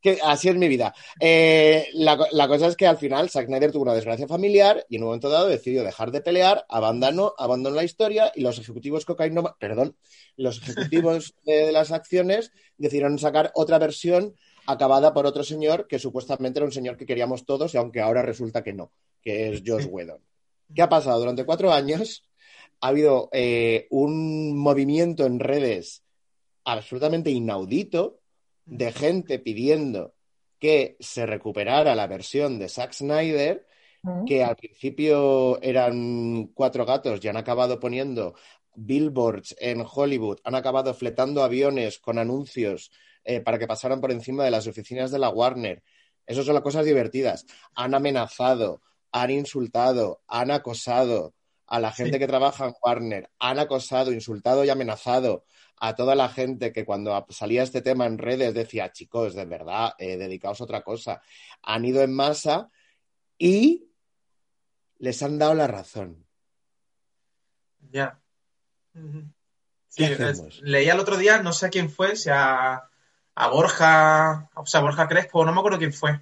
[0.01, 0.95] que así es mi vida.
[1.21, 4.97] Eh, la, la cosa es que al final Zack Snyder tuvo una desgracia familiar y
[4.97, 9.05] en un momento dado decidió dejar de pelear, abandonó, abandonó la historia y los ejecutivos
[9.59, 9.97] perdón,
[10.37, 14.35] los ejecutivos de, de las acciones decidieron sacar otra versión
[14.67, 18.23] acabada por otro señor que supuestamente era un señor que queríamos todos y aunque ahora
[18.23, 19.87] resulta que no, que es Josh.
[19.91, 20.23] Whedon.
[20.75, 21.19] ¿Qué ha pasado?
[21.19, 22.25] Durante cuatro años
[22.81, 26.03] ha habido eh, un movimiento en redes
[26.65, 28.20] absolutamente inaudito
[28.71, 30.15] de gente pidiendo
[30.59, 33.67] que se recuperara la versión de Zack Snyder,
[34.27, 38.35] que al principio eran cuatro gatos y han acabado poniendo
[38.75, 42.91] billboards en Hollywood, han acabado fletando aviones con anuncios
[43.25, 45.83] eh, para que pasaran por encima de las oficinas de la Warner.
[46.27, 47.45] Esas son las cosas divertidas.
[47.75, 48.81] Han amenazado,
[49.13, 51.35] han insultado, han acosado
[51.67, 52.19] a la gente Sí.
[52.21, 55.45] que trabaja en Warner, han acosado, insultado y amenazado
[55.81, 59.95] a toda la gente que cuando salía este tema en redes decía, chicos, de verdad,
[59.99, 61.23] eh, dedicaos a otra cosa.
[61.63, 62.71] Han ido en masa
[63.39, 63.89] y
[64.99, 66.27] les han dado la razón.
[67.91, 68.21] ya.
[68.95, 69.23] Ujú.
[69.97, 72.75] ¿Qué Sí, es- leía el otro día, no sé a quién fue, si a,
[73.35, 76.21] a Borja, o sea, Borja Crespo, no me acuerdo quién fue,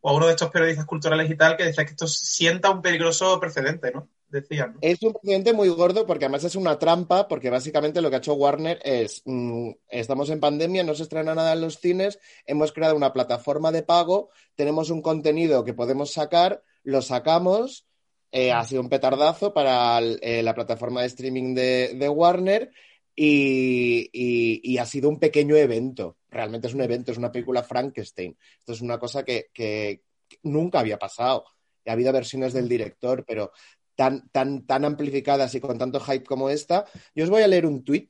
[0.00, 2.80] o a uno de estos periodistas culturales y tal, que decía que esto sienta un
[2.80, 4.08] peligroso precedente, ¿no?
[4.34, 4.76] Decían.
[4.80, 8.18] Es un precedente muy gordo porque además es una trampa, porque básicamente lo que ha
[8.18, 12.72] hecho Warner es, mm, estamos en pandemia, no se estrena nada en los cines, hemos
[12.72, 17.86] creado una plataforma de pago, tenemos un contenido que podemos sacar, lo sacamos,
[18.32, 22.72] eh, ha sido un petardazo para eh, la plataforma de streaming de, Warner
[23.14, 28.72] y, ha sido un pequeño evento, realmente es un evento, es una película Frankenstein, esto
[28.72, 30.00] es una cosa que
[30.42, 31.44] nunca había pasado.
[31.86, 33.52] Ha habido versiones del director, pero
[33.94, 36.84] tan, tan, tan amplificadas y con tanto hype como esta.
[37.14, 38.08] Yo os voy a leer un tweet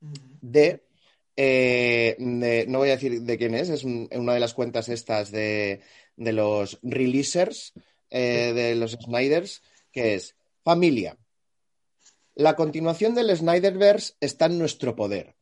[0.00, 0.84] de,
[1.36, 4.88] eh, de- no voy a decir de quién es, es un- una de las cuentas
[4.88, 5.80] estas de,
[6.16, 7.72] de los releasers,
[8.10, 11.16] eh, de los Snyders, que es familia.
[12.34, 15.34] La continuación del Snyderverse está en nuestro poder.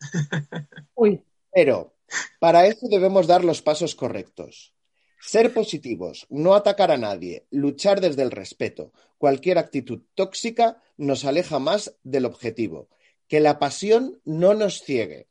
[0.94, 1.94] Uy, Pero
[2.40, 4.74] para eso debemos dar los pasos correctos.
[5.20, 8.92] Ser positivos, no atacar a nadie, luchar desde el respeto.
[9.18, 12.88] Cualquier actitud tóxica nos aleja más del objetivo.
[13.28, 15.28] Que la pasión no nos ciegue.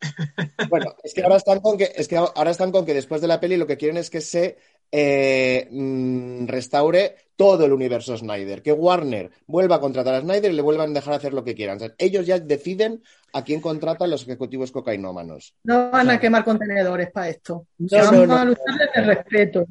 [0.68, 3.28] Bueno, es que ahora están con que, es que ahora están con que después de
[3.28, 4.58] la peli lo que quieren es que se
[4.90, 10.56] eh, mm, restaure todo el universo Snyder, que Warner vuelva a contratar a Snyder y
[10.56, 11.76] le vuelvan a dejar hacer lo que quieran.
[11.76, 15.54] O sea, ellos ya deciden a quién contratan los ejecutivos cocainómanos.
[15.62, 17.66] no van a quemar contenedores para esto.
[17.78, 18.36] No, Vamos no, no.
[18.36, 19.66] a luchar desde el respeto.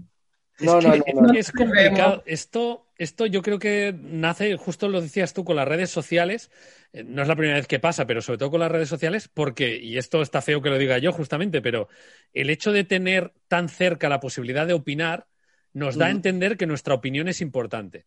[0.59, 1.27] No, es no, que, no, no.
[1.27, 2.23] es que es complicado.
[2.25, 6.51] Esto, esto yo creo que nace, justo lo decías tú, con las redes sociales.
[6.93, 9.27] Eh, No es la primera vez que pasa, pero sobre todo con las redes sociales,
[9.27, 11.87] porque, y esto está feo que lo diga yo justamente, pero
[12.33, 15.27] el hecho de tener tan cerca la posibilidad de opinar
[15.73, 18.05] nos da a entender que nuestra opinión es importante.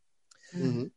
[0.52, 0.90] Ujú.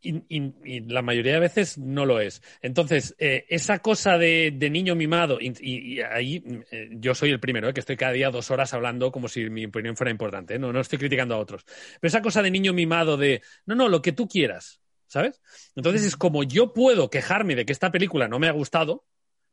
[0.00, 2.40] Y, y- y la mayoría de veces no lo es.
[2.62, 7.68] Entonces, eh, esa cosa de, de niño mimado, y, ahí eh, yo soy el primero,
[7.68, 10.72] eh, que estoy cada día dos horas hablando como si mi opinión fuera importante, no,
[10.72, 11.64] no estoy criticando a otros.
[12.00, 15.40] Pero esa cosa de niño mimado de, no, no, lo que tú quieras, ¿sabes?
[15.74, 19.04] Entonces es como yo puedo quejarme de que esta película no me ha gustado,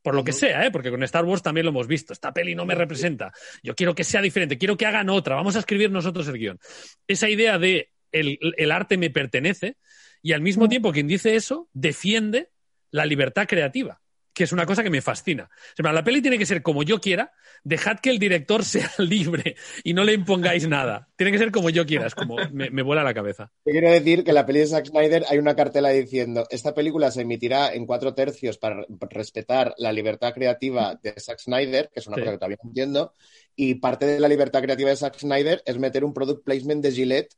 [0.04, 0.70] por lo que sea, ¿eh?
[0.70, 2.14] porque con Star Wars también lo hemos visto.
[2.14, 3.34] Esta peli no me representa.
[3.64, 5.34] Yo quiero que sea diferente, quiero que hagan otra.
[5.34, 6.60] Vamos a escribir nosotros el guion.
[7.08, 9.78] Esa idea de el, el arte me pertenece
[10.22, 10.70] y al mismo Mm.
[10.70, 12.50] tiempo quien dice eso defiende
[12.92, 14.02] la libertad creativa.
[14.38, 15.50] que es una cosa que me fascina.
[15.80, 17.32] O sea, la peli tiene que ser como yo quiera,
[17.64, 21.08] dejad que el director sea libre y no le impongáis nada.
[21.16, 23.54] Tiene que ser como yo quiera, es como me, me vuela la cabeza.
[23.64, 26.74] Te quiero decir que en la peli de Zack Snyder hay una cartela diciendo esta
[26.74, 32.02] película se emitirá en cuatro tercios para respetar la libertad creativa de Zack Snyder, que
[32.02, 32.22] es una Sí.
[32.24, 33.14] cosa que todavía no entiendo,
[33.56, 36.92] y parte de la libertad creativa de Zack Snyder es meter un product placement de
[36.92, 37.34] Gillette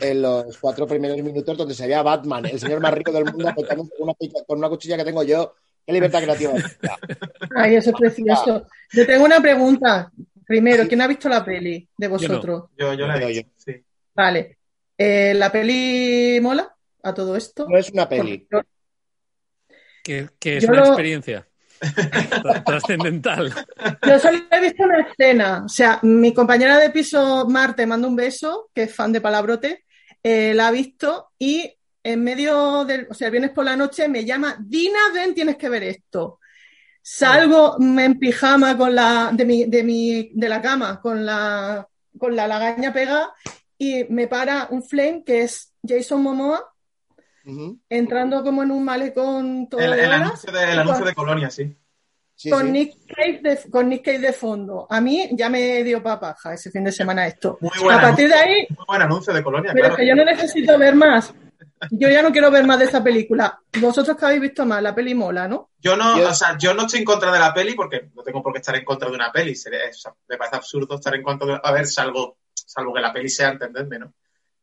[0.00, 3.24] en los cuatro primeros minutos donde se ve a Batman, el señor más rico del
[3.24, 3.66] mundo, con
[3.98, 4.14] una,
[4.46, 5.54] con una cuchilla que tengo yo.
[5.86, 6.52] ¿Qué libertad creativa?
[7.56, 8.66] Ay, eso es precioso.
[8.92, 10.10] Yo tengo una pregunta.
[10.46, 12.64] Primero, ¿quién ha visto la peli de vosotros?
[12.76, 13.82] Yo, yo la he visto, sí.
[14.14, 14.58] Vale.
[14.98, 17.66] Eh, ¿La peli mola a todo esto?
[17.68, 18.46] No es una peli.
[18.50, 18.68] Porque
[20.04, 21.46] Que, que es Yo una lo- experiencia
[21.80, 23.52] tra- trascendental.
[24.06, 25.62] Yo solo he visto una escena.
[25.64, 29.84] O sea, mi compañera de piso, Marte, manda un beso, que es fan de Palabrote,
[30.22, 34.08] eh, la ha visto y en medio del, o sea, el viernes por la noche
[34.08, 36.40] me llama, Dina, ven, tienes que ver esto.
[37.02, 41.86] Salgo en pijama con la, de mi, de mi, de la cama, con la,
[42.18, 43.34] con la lagaña pegada
[43.76, 46.66] y me para un flame que es Jason Momoa
[47.88, 51.50] entrando como en un malecón todo El, el horas anuncio de, el anuncio de Colonia,
[51.50, 51.74] sí.
[52.40, 52.72] Sí, con, sí.
[52.72, 54.86] Nick Cave de, con Nick Cave de fondo.
[54.88, 57.58] A mí ya me dio papaja ese fin de semana esto.
[57.60, 59.94] Muy buen A partir de ahí, Muy buen anuncio de Colonia, pero claro.
[59.94, 61.34] es que yo no necesito ver más.
[61.90, 63.60] Yo ya no quiero ver más de esa película.
[63.78, 65.68] Vosotros que habéis visto más, la peli mola, ¿no?
[65.80, 68.22] Yo no, Yo- o sea, yo no estoy en contra de la peli porque no
[68.22, 69.54] tengo por qué estar en contra de una peli.
[69.54, 71.60] Sería- o sea, me parece absurdo estar en contra de.
[71.62, 74.14] A ver, salvo, salvo que la peli sea, entendedme, ¿no?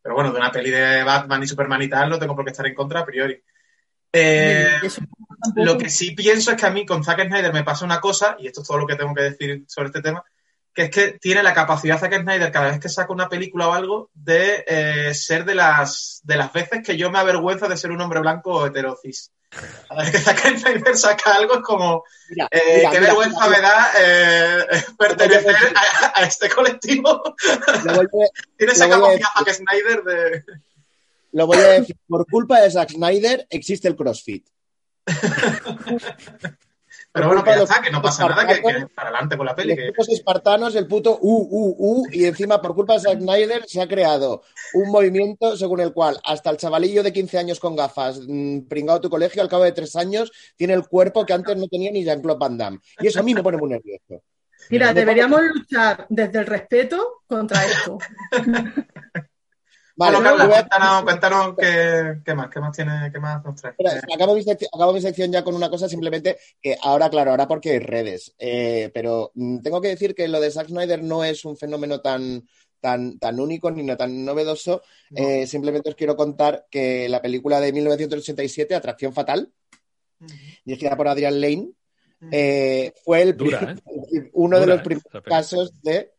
[0.02, 2.50] Pero bueno, de una peli de Batman y Superman y tal, no tengo por qué
[2.50, 3.40] estar en contra a priori.
[4.12, 4.80] Eh,
[5.56, 8.36] lo que sí pienso es que a mí con Zack Snyder me pasa una cosa,
[8.40, 10.24] y esto es todo lo que tengo que decir sobre este tema,
[10.74, 13.74] que es que tiene la capacidad Zack Snyder cada vez que saca una película o
[13.74, 17.92] algo de eh, ser de las de las veces que yo me avergüenzo de ser
[17.92, 19.32] un hombre blanco o heterocis.
[19.50, 23.50] Cada vez que Zack Snyder saca algo es como Mira, eh, mira, qué mira, vergüenza
[23.50, 24.66] me da eh,
[25.00, 27.24] pertenecer a, a este colectivo.
[28.58, 30.44] Tiene esa capacidad Zack Snyder de
[31.32, 34.48] Lo voy a decir, por culpa de Zack Snyder existe el CrossFit.
[37.12, 39.56] Pero bueno, que ya está, que no pasa nada, que, que para adelante con la
[39.56, 39.76] peli.
[39.76, 40.14] Los Que...
[40.14, 43.88] espartanos, el puto U, U, U, y encima por culpa de Zack Snyder se ha
[43.88, 48.68] creado un movimiento según el cual hasta el chavalillo de 15 años con gafas, mm,
[48.68, 51.68] pringado a tu colegio, al cabo de tres años, tiene el cuerpo que antes no
[51.68, 52.80] tenía ni Jean-Claude Van Damme.
[53.00, 54.22] Y eso a mí me pone muy nervioso.
[54.70, 57.98] Mira, deberíamos luchar desde el respeto contra esto.
[59.98, 63.74] Vale, bueno, a- cuéntanos, cuéntanos qué, qué más, qué más tiene, qué más nos trae.
[63.78, 67.32] Espera, acabo, mi sección, acabo mi sección ya con una cosa, simplemente que ahora, claro,
[67.32, 68.36] ahora porque hay redes.
[68.38, 72.00] Eh, pero mm, tengo que decir que lo de Zack Snyder no es un fenómeno
[72.00, 72.48] tan,
[72.80, 74.84] tan, tan único ni no tan novedoso.
[75.10, 75.28] No.
[75.28, 79.52] Eh, simplemente os quiero contar que la película de 1987, Atracción Fatal,
[80.64, 81.72] dirigida por Adrian Lane,
[82.32, 84.30] eh, fue el Dura, ¿eh?
[84.34, 84.84] uno de los ¿eh?
[84.84, 86.14] primeros casos de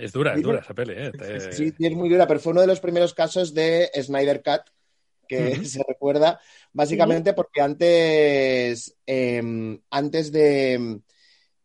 [0.00, 1.10] Es dura, es dura esa peli, ¿eh?
[1.12, 4.42] Te- Sí, sí, es muy dura, pero fue uno de los primeros casos de Snyder
[4.42, 4.62] Cut
[5.28, 6.40] que se recuerda,
[6.72, 11.00] básicamente porque antes, eh, antes de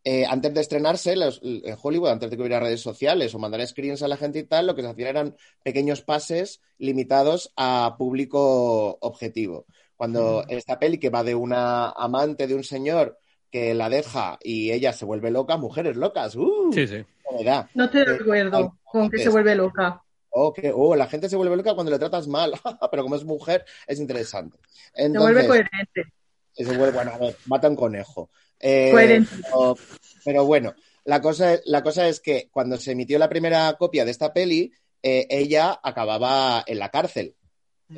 [0.07, 3.65] eh, antes de estrenarse los- en Hollywood, antes de que hubiera redes sociales o mandar
[3.65, 7.95] screens a la gente y tal, lo que se hacían eran pequeños pases limitados a
[7.97, 9.65] público objetivo.
[9.95, 13.17] Cuando esta peli que va de una amante de un señor
[13.49, 16.69] que la deja y ella se vuelve loca, mujeres locas, ¡uh!
[16.73, 17.03] Sí, sí.
[17.31, 17.69] Novedad.
[17.73, 20.01] No estoy de Eh, acuerdo con que se vuelve loca.
[20.37, 22.53] Oh, que, oh, la gente se vuelve loca cuando le tratas mal,
[22.91, 24.57] pero como es mujer, es interesante.
[24.93, 26.13] Se vuelve coherente.
[26.53, 28.29] se vuelve- bueno, a ver, mata un conejo.
[28.59, 29.29] Eh, Coherente.
[29.43, 29.75] Pero,
[30.23, 30.73] pero bueno,
[31.05, 34.71] la cosa, la cosa es que cuando se emitió la primera copia de esta peli,
[35.03, 37.35] eh, ella acababa en la cárcel,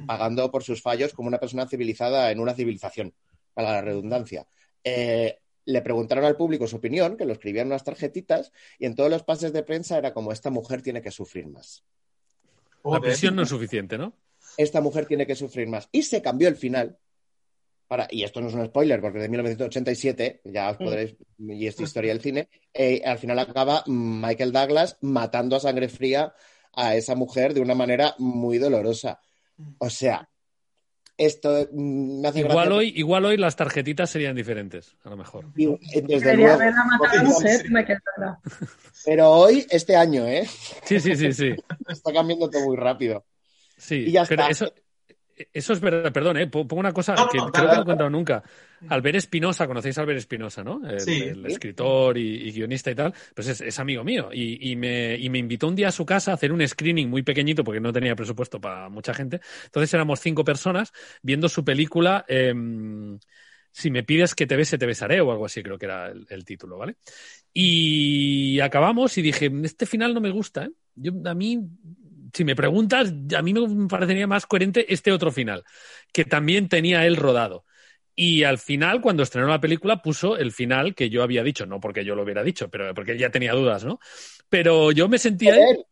[0.05, 3.13] pagando por sus fallos como una persona civilizada en una civilización,
[3.53, 4.45] para la redundancia.
[4.83, 9.11] Eh, le preguntaron al público su opinión, que lo escribían unas tarjetitas, y en todos
[9.11, 11.83] los pases de prensa era como esta mujer tiene que sufrir más.
[12.83, 13.01] La Joder.
[13.01, 14.13] prisión no es suficiente, ¿no?
[14.57, 15.87] esta mujer tiene que sufrir más.
[15.91, 16.97] Y se cambió el final.
[17.87, 21.79] Para, y esto no es un spoiler, porque de 1987, ya os podréis, y es
[21.79, 26.33] historia del cine, eh, al final acaba Michael Douglas matando a sangre fría
[26.73, 29.21] a esa mujer de una manera muy dolorosa.
[29.77, 30.29] O sea,
[31.17, 32.73] esto mm, me hace Igual gracia.
[32.75, 35.45] hoy, igual hoy las tarjetitas serían diferentes, a lo mejor.
[35.55, 36.59] Y, eh, desde luego.
[39.05, 40.45] Pero hoy, este año, ¿eh?
[40.83, 41.55] Sí, sí, sí, sí.
[41.87, 43.25] Está cambiando todo muy rápido.
[43.77, 44.51] Sí, Y ya pero está.
[44.51, 44.73] eso,
[45.53, 46.47] eso es verdad, perdón, ¿eh?
[46.47, 48.43] pongo una cosa No, no, que no, creo que no he contado nunca.
[48.87, 50.81] Albert Espinosa, conocéis a Albert Espinosa, ¿no?
[50.87, 51.23] El, Sí.
[51.23, 55.15] el escritor y, y guionista y tal, pues es, es amigo mío y, y me,
[55.17, 57.79] y me invitó un día a su casa a hacer un screening muy pequeñito porque
[57.81, 59.41] no tenía presupuesto para mucha gente.
[59.65, 62.23] Entonces éramos cinco personas viendo su película.
[62.27, 63.19] em,
[63.71, 66.25] Si me pides que te bese, te besaré, o algo así, creo que era el,
[66.29, 66.95] el título, ¿vale?
[67.53, 70.71] Y acabamos y dije, este final no me gusta, ¿eh?
[70.95, 71.59] Yo, a mí,
[72.33, 75.63] si me preguntas, a mí me parecería más coherente este otro final,
[76.11, 77.65] que también tenía él rodado.
[78.19, 81.79] Y al final, cuando estrenó la película, puso el final que yo había dicho, no
[81.79, 83.99] porque yo lo hubiera dicho, pero porque él ya tenía dudas, ¿no?
[84.49, 85.53] Pero yo me sentía...
[85.53, 85.85] Poder,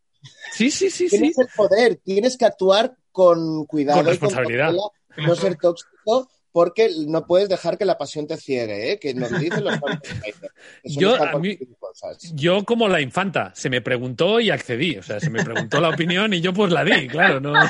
[0.51, 1.17] Sí, sí, sí, sí.
[1.19, 4.73] tienes el poder, tienes que actuar con cuidado Con y responsabilidad.
[4.73, 8.99] cautela, no ser tóxico, porque no puedes dejar que la pasión te ciegue, ¿eh?
[8.99, 9.75] que nos dicen los
[10.83, 12.33] Yo, a mí- cosas.
[12.33, 14.97] Yo como la infanta, se me preguntó y accedí.
[14.97, 17.53] O sea, se me preguntó la opinión y yo pues la di, claro, no.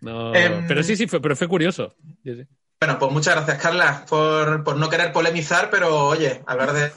[0.00, 1.94] No, Em, pero sí, sí, fue, pero fue curioso.
[2.22, 2.44] Sí, sí.
[2.78, 6.90] Bueno, pues muchas gracias, Carla, por, por no querer polemizar, pero oye, hablar de,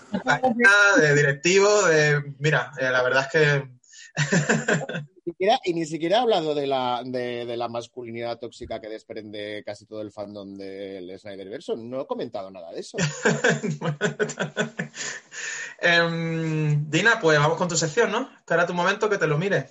[1.01, 2.21] de directivo, de.
[2.39, 3.69] Mira, eh, la verdad es que.
[5.25, 8.89] Ni siquiera- y ni siquiera he hablado de la, de, de la masculinidad tóxica que
[8.89, 11.75] desprende casi todo el fandom del Snyderverse.
[11.77, 12.97] No he comentado nada de eso.
[15.81, 18.29] Em, Dina, pues vamos con tu sección, ¿no?
[18.38, 19.69] Espera tu momento que te lo mire.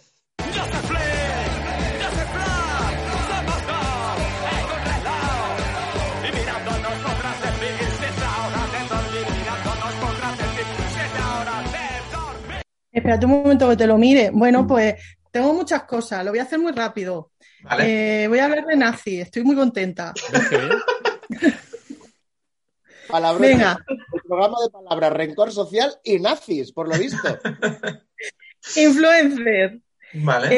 [12.99, 14.31] Espérate un momento que te lo mire.
[14.33, 14.95] Bueno, pues
[15.31, 17.33] tengo muchas cosas, lo voy a hacer muy rápido.
[17.63, 18.25] ¿Vale?
[18.25, 20.13] Eh, voy a hablar de nazi, estoy muy contenta.
[23.09, 23.79] Palabra Venga.
[23.89, 27.27] El programa de palabras, rencor social y nazis, por lo visto.
[28.77, 29.81] Influencer.
[30.15, 30.49] Vale.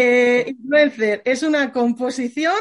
[0.41, 2.55] Eh, influencer es una composición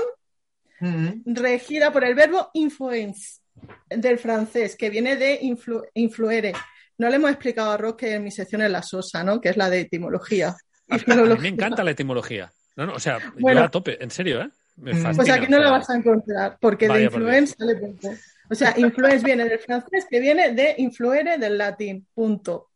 [0.82, 1.24] Mhm.
[1.36, 3.42] regida por el verbo influence
[3.90, 6.54] del francés, que viene de influ- influere.
[7.00, 9.42] No le hemos explicado a Rock que en mi sección es la sosa, ¿no?
[9.42, 10.56] Que es la de etimología.
[10.88, 12.52] y A mí me encanta la etimología.
[12.76, 13.62] No, no, o sea, Bueno.
[13.62, 14.50] yo a tope, en serio, ¿eh?
[14.78, 15.24] Me Pues fascina.
[15.24, 18.10] Pues aquí no o la vas a encontrar, porque de por influence sale punto.
[18.50, 22.70] O sea, influence viene del francés, que viene de influere del latín, punto.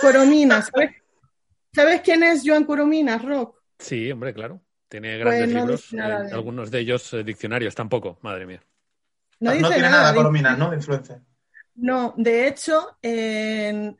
[0.00, 0.90] Coromina, ¿sabes,
[1.74, 3.60] ¿sabes quién es Joan Coromina, Rock?
[3.78, 4.60] Sí, hombre, claro.
[4.88, 5.96] Tiene grandes Pues no libros, eh,
[6.28, 8.62] de algunos de ellos eh, diccionarios, tampoco, madre mía.
[9.40, 10.70] No, No, dice tiene nada, nada, de- Coromina, ¿no?
[10.70, 11.20] De influencia.
[11.76, 13.98] No, de hecho, en-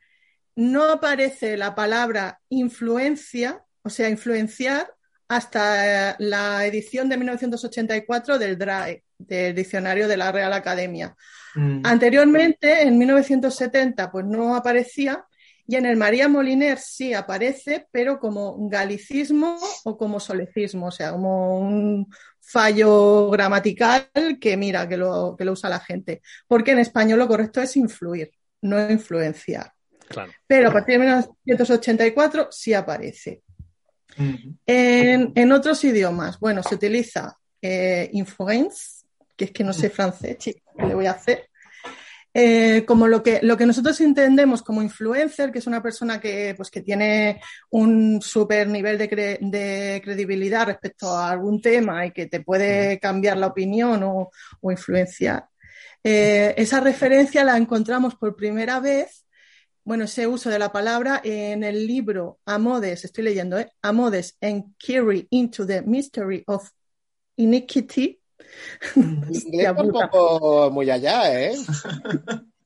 [0.57, 4.91] no aparece la palabra influencia, o sea, influenciar,
[5.29, 11.15] hasta eh, la edición de 1984 del DRAE, del Diccionario de la Real Academia.
[11.55, 11.83] Mm.
[11.85, 15.26] Anteriormente, en 1970, pues no aparecía,
[15.69, 21.11] y en el María Moliner sí aparece, pero como galicismo o como solecismo, o sea,
[21.13, 22.09] como un
[22.41, 24.09] fallo gramatical
[24.41, 26.23] que mira, que lo, que lo usa la gente.
[26.47, 28.31] Porque en español lo correcto es influir,
[28.63, 29.73] no influenciar.
[30.09, 30.33] Claro.
[30.47, 33.43] Pero a partir de 1984 sí aparece.
[34.65, 39.05] En, en otros idiomas, bueno, se utiliza eh, influence,
[39.37, 41.51] que es que no sé francés, chico, ¿qué le voy a hacer?
[42.39, 46.53] Eh, como lo que, lo que nosotros entendemos como influencer, que es una persona que,
[46.55, 52.11] pues, que tiene un super nivel de, cre- de credibilidad respecto a algún tema y
[52.11, 55.47] que te puede cambiar la opinión o, o influenciar.
[56.05, 59.25] Eh, esa referencia la encontramos por primera vez
[59.87, 63.71] bueno, ese uso de la palabra en el libro Amodes, estoy leyendo, ¿eh?
[63.83, 64.75] Amodes and
[65.31, 66.69] into the Mystery of
[67.37, 68.21] Iniquity.
[68.97, 69.99] Inglés Hostia puta.
[70.01, 71.53] tampoco muy allá, ¿eh?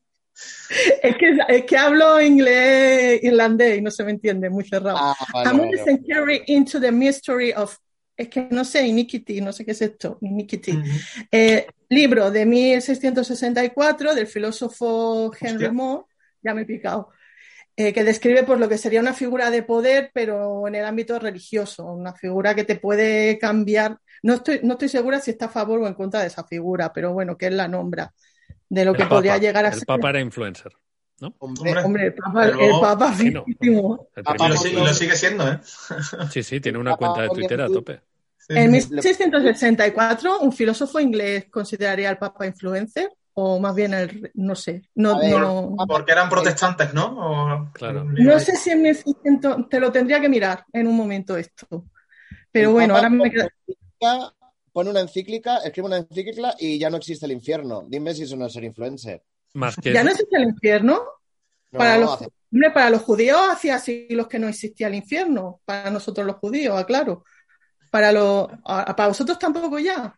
[1.02, 4.96] Es que, es que hablo inglés irlandés y no se me entiende, muy cerrado.
[4.98, 7.76] Ah, vale, Carry into the Mystery of.
[8.16, 10.72] Es que no sé, Iniquity, no sé qué es esto, Iniquity.
[10.72, 10.84] Mhm.
[11.30, 15.72] Eh, libro de 1664 del filósofo Henry Hostia.
[15.72, 16.04] Moore,
[16.42, 17.10] ya me he picado,
[17.76, 21.18] eh, que describe pues, lo que sería una figura de poder, pero en el ámbito
[21.18, 23.98] religioso, una figura que te puede cambiar.
[24.22, 26.92] No estoy, no estoy segura si está a favor o en contra de esa figura,
[26.92, 28.12] pero bueno, que él la nombra,
[28.68, 29.86] de lo El que podría llegar a el ser.
[29.86, 30.72] Papa era influencer.
[31.20, 31.34] ¿no?
[31.38, 33.44] Hombre, el Papa, pero- el Papa Sí, no.
[34.16, 35.60] El lo, sigue siendo, ¿eh?
[36.30, 38.00] Sí, sí, tiene una cuenta de Twitter a tope.
[38.48, 38.88] En sí.
[38.94, 45.12] 1664, un filósofo inglés consideraría al Papa influencer, o más bien el, no sé, no,
[45.16, 47.04] A ver, no, Porque eran protestantes, ¿no?
[47.06, 48.04] O- Claro.
[48.04, 51.84] No sé si en 1600, te lo tendría que mirar en un momento esto.
[52.50, 53.48] Pero el bueno, Papa ahora me queda.
[54.00, 54.34] Encíclica-
[54.72, 57.84] Pone una encíclica, escribe una encíclica y ya no existe el infierno.
[57.88, 59.20] Dime si eso no es ser influencer.
[59.54, 61.02] Más que ¿Ya no existe el infierno?
[61.72, 65.60] No, Para los, hace- hombre, para los judíos hacía siglos que no existía el infierno.
[65.64, 67.24] Para nosotros los judíos, aclaro.
[67.90, 70.16] Para, los, a- para vosotros tampoco ya.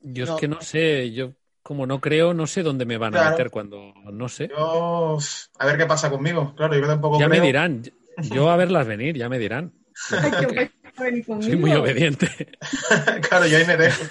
[0.00, 1.32] yo es que no sé, yo
[1.62, 4.48] como no creo, no sé dónde me van a meter cuando no sé.
[4.48, 5.18] Yo,
[5.58, 6.54] a ver qué pasa conmigo.
[6.56, 7.82] Claro, yo tampoco Ya me dirán,
[8.30, 9.74] yo a verlas venir, ya me dirán.
[10.22, 10.70] Ay,
[11.04, 11.48] venir conmigo.
[11.50, 12.28] Soy muy obediente.
[13.28, 14.02] claro, yo ahí me dejo.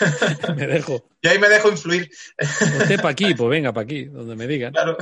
[0.56, 1.04] me dejo.
[1.22, 2.10] Y ahí me dejo influir.
[2.38, 4.72] Usted para aquí, pues venga, para aquí, donde me digan.
[4.72, 4.96] Claro.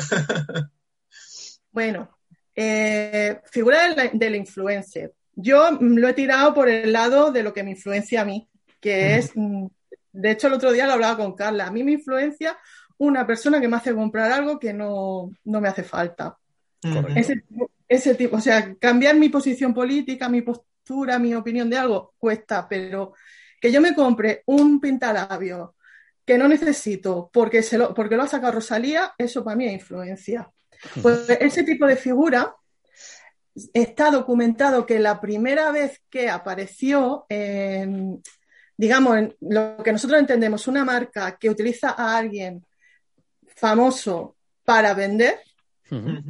[1.70, 2.10] Bueno,
[2.54, 5.12] eh, figura de la, de la influencer.
[5.34, 8.46] Yo lo he tirado por el lado de lo que me influencia a mí,
[8.80, 9.66] que es, mm,
[10.12, 12.58] de hecho el otro día lo hablaba con Carla, a mí me influencia
[12.98, 16.36] una persona que me hace comprar algo que no, no me hace falta.
[17.16, 20.42] Ese, tipo- ese tipo, o sea, cambiar mi posición política, mi
[20.82, 23.14] postura, mi opinión de algo, cuesta, pero
[23.60, 25.70] que yo me compre un pintalabios
[26.24, 29.74] que no necesito porque, se lo, porque lo ha sacado Rosalía, eso para mí es
[29.74, 30.50] influencia.
[31.00, 32.54] Pues ese tipo de figura
[33.72, 38.20] está documentado que la primera vez que apareció, en,
[38.76, 42.66] digamos, en lo que nosotros entendemos una marca que utiliza a alguien
[43.54, 45.38] famoso para vender,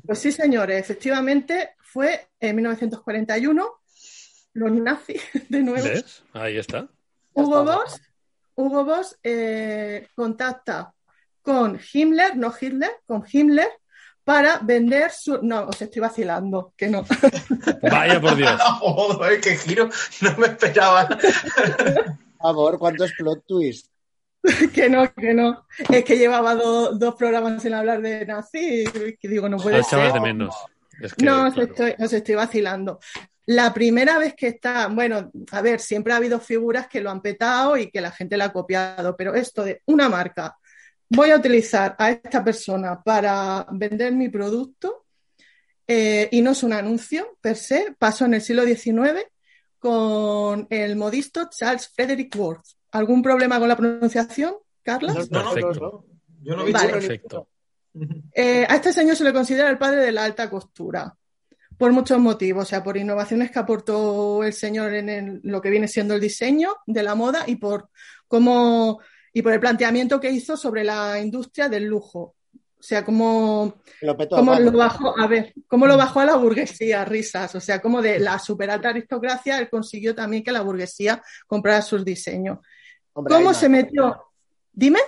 [0.04, 3.81] pues sí, señores, efectivamente fue en 1941,
[4.54, 5.84] los nazis de nuevo.
[5.84, 6.22] ¿Ves?
[6.32, 6.88] Ahí está.
[7.34, 7.64] Hugo.
[7.64, 8.00] Boss,
[8.54, 10.92] Hugo Boss eh, contacta
[11.40, 13.68] con Himmler, no Hitler, con Himmler,
[14.22, 15.40] para vender su...
[15.42, 17.04] No, os estoy vacilando, que no.
[17.82, 18.60] Vaya por Dios.
[18.80, 19.88] Joder, qué giro.
[20.20, 21.08] No me esperaba.
[21.08, 23.90] Por favor, ¿cuántos plot twists?
[24.74, 25.66] que no, que no.
[25.88, 29.82] Es que llevaba do- dos programas sin hablar de nazi y que digo, no puede
[29.82, 30.12] ser.
[30.12, 30.54] de menos.
[31.00, 31.70] Es que, No, os, claro.
[31.70, 33.00] estoy, os estoy vacilando.
[33.46, 37.20] La primera vez que está, bueno, a ver, siempre ha habido figuras que lo han
[37.20, 40.56] petado y que la gente la ha copiado, pero esto de una marca,
[41.08, 45.06] voy a utilizar a esta persona para vender mi producto
[45.86, 49.26] eh, y no es un anuncio per se, pasó en el siglo XIX
[49.78, 52.64] con el modisto Charles Frederick Worth.
[52.92, 55.14] ¿Algún problema con la pronunciación, Carla?
[55.14, 56.04] No, no.
[56.42, 56.92] Yo no vi Vale.
[56.92, 57.48] Perfecto.
[58.32, 61.14] Eh, a este señor se le considera el padre de la alta costura,
[61.78, 65.70] por muchos motivos, o sea, por innovaciones que aportó el señor en el- lo que
[65.70, 67.88] viene siendo el diseño de la moda y por
[68.28, 69.00] cómo
[69.34, 72.34] y por el planteamiento que hizo sobre la industria del lujo.
[72.54, 76.36] O sea, cómo, Lo petó, cómo lo bajó, a ver, cómo lo bajó a la
[76.36, 77.54] burguesía, risas.
[77.54, 82.04] O sea, como de la superalta aristocracia, él consiguió también que la burguesía comprara sus
[82.04, 82.58] diseños.
[83.12, 84.20] Hombre, ¿Cómo se metió?
[84.72, 84.98] Dime.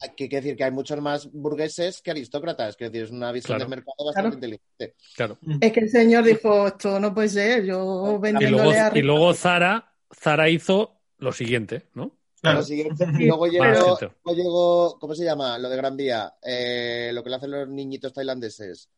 [0.00, 2.76] Hay que decir que hay muchos más burgueses que aristócratas.
[2.76, 3.68] Quiero decir, es una visión Claro.
[3.70, 4.34] del mercado bastante Claro.
[4.34, 4.94] inteligente.
[5.16, 5.38] Claro.
[5.60, 9.02] Es que el señor dijo, esto no puede ser, yo Y vendiéndole luego, a y
[9.02, 12.16] luego Zara, Zara hizo lo siguiente, ¿no?
[12.40, 12.58] Claro.
[12.58, 13.64] Lo siguiente, Sí, luego llegó,
[13.96, 14.14] gente.
[14.24, 15.58] luego llegó, ¿cómo se llama?
[15.58, 18.88] Lo de Gran Vía, Eh, lo que le hacen los niñitos tailandeses.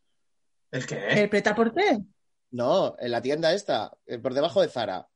[0.70, 0.98] ¿El qué?
[1.22, 1.98] El pretaporte,
[2.52, 5.08] No, en la tienda esta, eh, por debajo de Zara.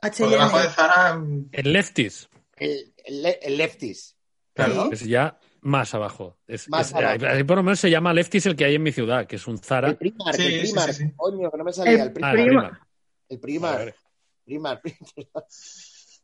[0.00, 0.68] Por debajo de.
[0.68, 1.16] Zara.
[1.16, 4.14] mm, El Lefties, El, el, el Lefties.
[4.54, 4.90] Claro.
[4.92, 6.38] Es ya más abajo.
[6.46, 7.26] Es, Más es- abajo.
[7.26, 9.46] ahí por lo menos se llama Lefties el que hay en mi ciudad, que es
[9.46, 9.88] un Zara.
[9.88, 10.92] El Primark, Sí, el sí, Primark.
[10.92, 11.12] sí, sí.
[11.16, 11.92] Coño, que no me salía.
[11.94, 12.44] El El, Pri- Ah, Prima.
[12.62, 12.80] la prima.
[13.30, 13.78] el Primark.
[13.78, 13.94] Vale,
[14.44, 14.82] Primark.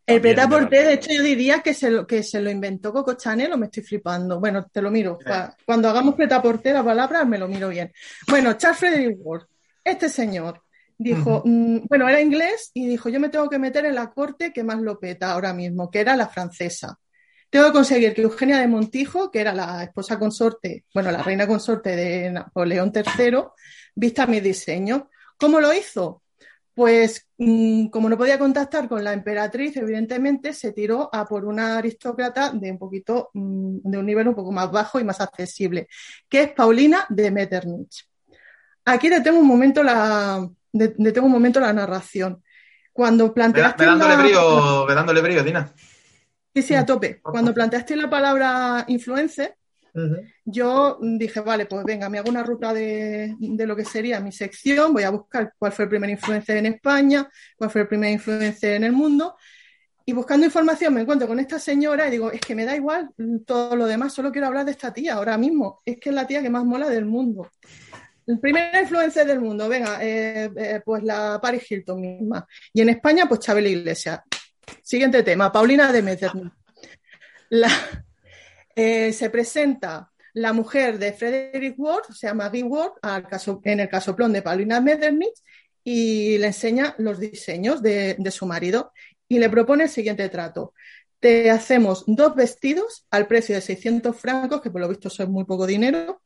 [0.07, 0.67] El vale.
[0.69, 3.67] de hecho, yo diría que se lo, que se lo inventó Coco Chanel o me
[3.67, 4.41] estoy flipando.
[4.41, 5.19] Bueno, te lo miro.
[5.25, 7.93] Pa- Cuando hagamos pretaporte la palabra, me lo miro bien.
[8.29, 9.49] Bueno, Charles Frederick Worth,
[9.85, 10.63] este señor,
[10.99, 14.53] dijo, mm, bueno, era inglés y dijo, yo me tengo que meter en la corte
[14.53, 16.99] que más lo peta ahora mismo, que era la francesa.
[17.51, 21.49] Tengo que conseguir que Eugenia de Montijo, que era la esposa consorte, bueno, la reina
[21.49, 23.43] consorte de Napoleón III,
[23.97, 25.03] vista mis diseños.
[25.37, 26.23] ¿Cómo lo hizo?
[26.73, 31.77] Pues mm, como no podía contactar con la emperatriz, evidentemente se tiró a por una
[31.79, 35.89] aristócrata de un poquito, mm, de un nivel un poco más bajo y más accesible,
[36.29, 38.07] que es Paulina de Metternich.
[38.85, 42.43] Aquí detengo un momento la, detengo un momento la narración.
[42.93, 45.73] Cuando Ve, ve planteaste dándole la- brío, ve dándole brío, Dina.
[46.55, 47.21] Sí, sí, a tope.
[47.21, 49.57] Cuando planteaste la palabra influencer,
[50.45, 54.33] yo dije, vale, pues venga, me hago una ruta de, de lo que sería mi
[54.33, 58.13] sección, voy a buscar cuál fue el primer influencer en España, cuál fue el primer
[58.13, 59.37] influencer en el mundo.
[60.07, 63.11] Y buscando información me encuentro con esta señora y digo, es que me da igual
[63.47, 65.83] todo lo demás, solo quiero hablar de esta tía ahora mismo.
[65.85, 67.49] Es que es la tía que más mola del mundo.
[68.27, 72.47] El primer influencer del mundo, venga, eh, eh, pues la Paris Hilton misma.
[72.73, 74.21] Y en España, pues Chabela Iglesias.
[74.83, 76.53] Siguiente tema, Paulina de Metternich.
[77.51, 77.71] La,
[78.75, 83.81] eh, se presenta la mujer de Frederick Ward, o sea, Maggie Ward, al caso, en
[83.81, 85.35] el casoplón de Paulina Metternich
[85.83, 88.93] y le enseña los diseños de, de su marido
[89.29, 90.75] y le propone el siguiente trato.
[91.19, 95.45] Te hacemos dos vestidos al precio de 600 francos, que por lo visto es muy
[95.45, 96.23] poco dinero,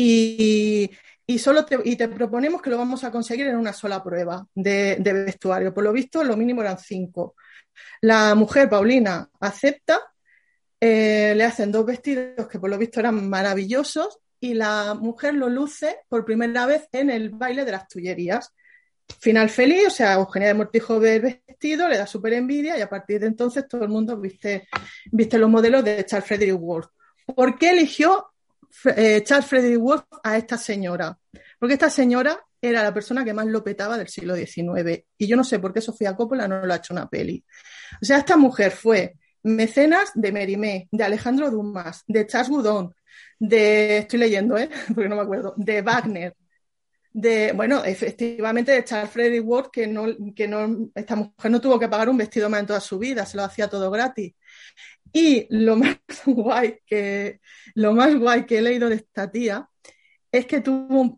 [0.00, 0.90] y,
[1.30, 4.46] y solo te, y te proponemos que lo vamos a conseguir en una sola prueba
[4.54, 5.74] de, vestuario.
[5.74, 7.36] Por lo visto, lo mínimo eran cinco.
[8.00, 10.00] La mujer, Paulina, acepta,
[10.80, 15.50] eh, le hacen dos vestidos que por lo visto eran maravillosos y la mujer lo
[15.50, 18.54] luce por primera vez en el baile de las Tullerías.
[19.20, 22.88] final feliz, o sea, Eugenia de Mortijo el vestido, le da súper envidia y a
[22.88, 24.66] partir de entonces todo el mundo viste,
[25.12, 26.90] viste los modelos de Charles Frederick Worth.
[27.26, 28.30] ¿Por qué eligió
[28.96, 31.18] eh, Charles Frederick Worth a esta señora?
[31.58, 35.04] Porque esta señora era la persona que más lo petaba del siglo XIX.
[35.16, 37.44] Y yo no sé por qué Sofía Coppola no lo ha hecho una peli.
[38.00, 42.94] O sea, esta mujer fue mecenas de Mérimée, de Alejandro Dumas, de Charles Goudon,
[43.38, 44.68] de, estoy leyendo, ¿eh?
[44.94, 46.36] porque no me acuerdo, de Wagner,
[47.12, 51.78] de, bueno, efectivamente de Charles Frederick Worth, que no, que no, esta mujer no tuvo
[51.78, 54.34] que pagar un vestido más en toda su vida, se lo hacía todo gratis.
[55.12, 55.96] Y lo más
[56.26, 57.40] guay que,
[57.74, 59.68] lo más guay que he leído de esta tía
[60.30, 61.14] es que tuvo un-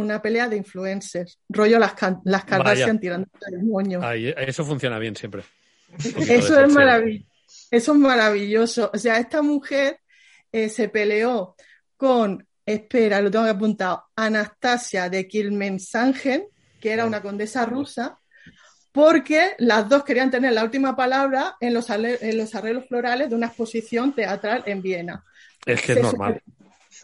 [0.00, 4.00] una pelea de influencers, rollo las, las Kardashian tirando el moño.
[4.02, 5.42] Ahí, eso funciona bien siempre.
[6.28, 7.26] Eso es maravilloso.
[7.70, 8.90] Eso es maravilloso.
[8.92, 10.00] O sea, esta mujer
[10.52, 11.54] eh, se peleó
[11.96, 16.48] con, espera, lo tengo que apuntado, Anastasia de Kilmensangen,
[16.80, 18.18] que era una condesa rusa,
[18.92, 23.28] porque las dos querían tener la última palabra en los, ale- en los arreglos florales
[23.30, 25.24] de una exposición teatral en Viena.
[25.66, 26.42] Es que es Se- normal.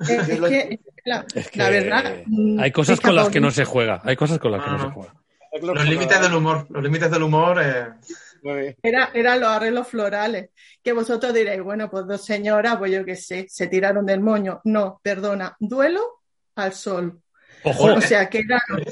[0.01, 2.14] Es, es que, la, Es que la verdad.
[2.59, 4.01] hay cosas con las que no se juega.
[4.05, 4.91] Hay cosas con las que no se Ah.
[4.93, 5.14] juega.
[5.62, 6.66] Los límites del humor.
[6.70, 7.61] Los límites del humor.
[7.62, 8.76] eh.
[8.82, 10.51] Era, eran los arreglos florales.
[10.82, 14.61] Que vosotros diréis, bueno, pues dos señoras, pues yo qué sé, se tiraron del moño.
[14.64, 16.22] No, perdona, duelo
[16.57, 17.20] al sol.
[17.62, 18.82] Ojo, O sea, quedaron,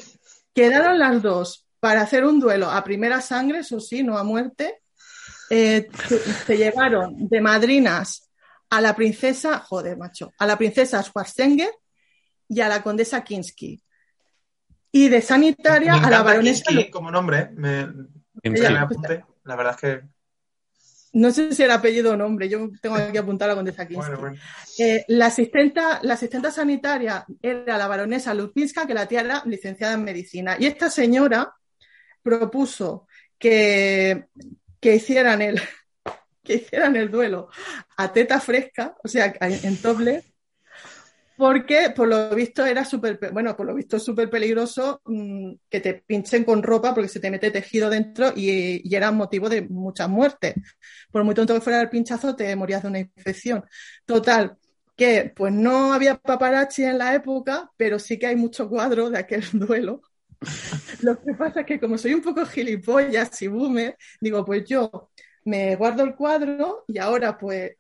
[0.55, 4.83] quedaron las dos para hacer un duelo a primera sangre, eso sí, no a muerte.
[5.51, 8.31] Eh, se, se llevaron de madrinas
[8.71, 11.73] a la princesa, joder, macho, a la princesa Schwarzenegger
[12.49, 13.83] y a la condesa Kinsky.
[14.93, 16.67] Y de sanitaria a la baronesa.
[16.69, 17.39] Kinski como nombre.
[17.41, 17.51] ¿eh?
[17.57, 17.89] Me,
[18.45, 19.25] me apunté.
[19.43, 20.09] La verdad es que.
[21.15, 24.07] No sé si era apellido o nombre, yo tengo aquí apuntado a la condesa Kinsky.
[24.07, 24.37] Bueno, bueno.
[24.79, 29.95] Eh, la, asistenta, la asistenta sanitaria era la baronesa Lutpinska, que la tía era licenciada
[29.95, 30.57] en medicina.
[30.61, 31.53] Y esta señora
[32.23, 33.07] propuso
[33.39, 34.27] que,
[34.81, 35.61] que, hicieran, el,
[36.45, 37.49] que hicieran el duelo
[37.97, 40.25] a teta fresca, o sea, en topless,
[41.37, 45.81] porque por lo visto era súper, pe- bueno, por lo visto súper peligroso mm, que
[45.81, 49.63] te pinchen con ropa porque se te mete tejido dentro y, y era motivo de
[49.63, 50.55] muchas muertes.
[51.11, 53.65] Por muy tonto que fuera el pinchazo, te morías de una infección.
[54.05, 54.57] Total,
[54.97, 59.19] que pues no había paparazzi en la época, pero sí que hay mucho cuadro de
[59.19, 60.03] aquel duelo.
[61.03, 65.11] Lo que pasa es que como soy un poco gilipollas y boomer, digo, pues yo
[65.45, 67.73] me guardo el cuadro y ahora pues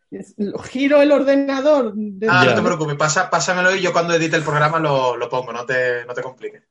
[0.64, 1.92] giro el ordenador.
[1.94, 2.96] de- Ah, no te preocupes.
[2.96, 5.52] Pasa, pásamelo y yo cuando edite el programa lo, lo pongo.
[5.52, 6.62] No te, no te compliques.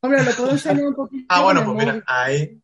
[0.00, 1.24] Hombre, lo puedo enseñar un poquito.
[1.30, 2.02] Ah, bueno, pues mira.
[2.06, 2.60] Ahí.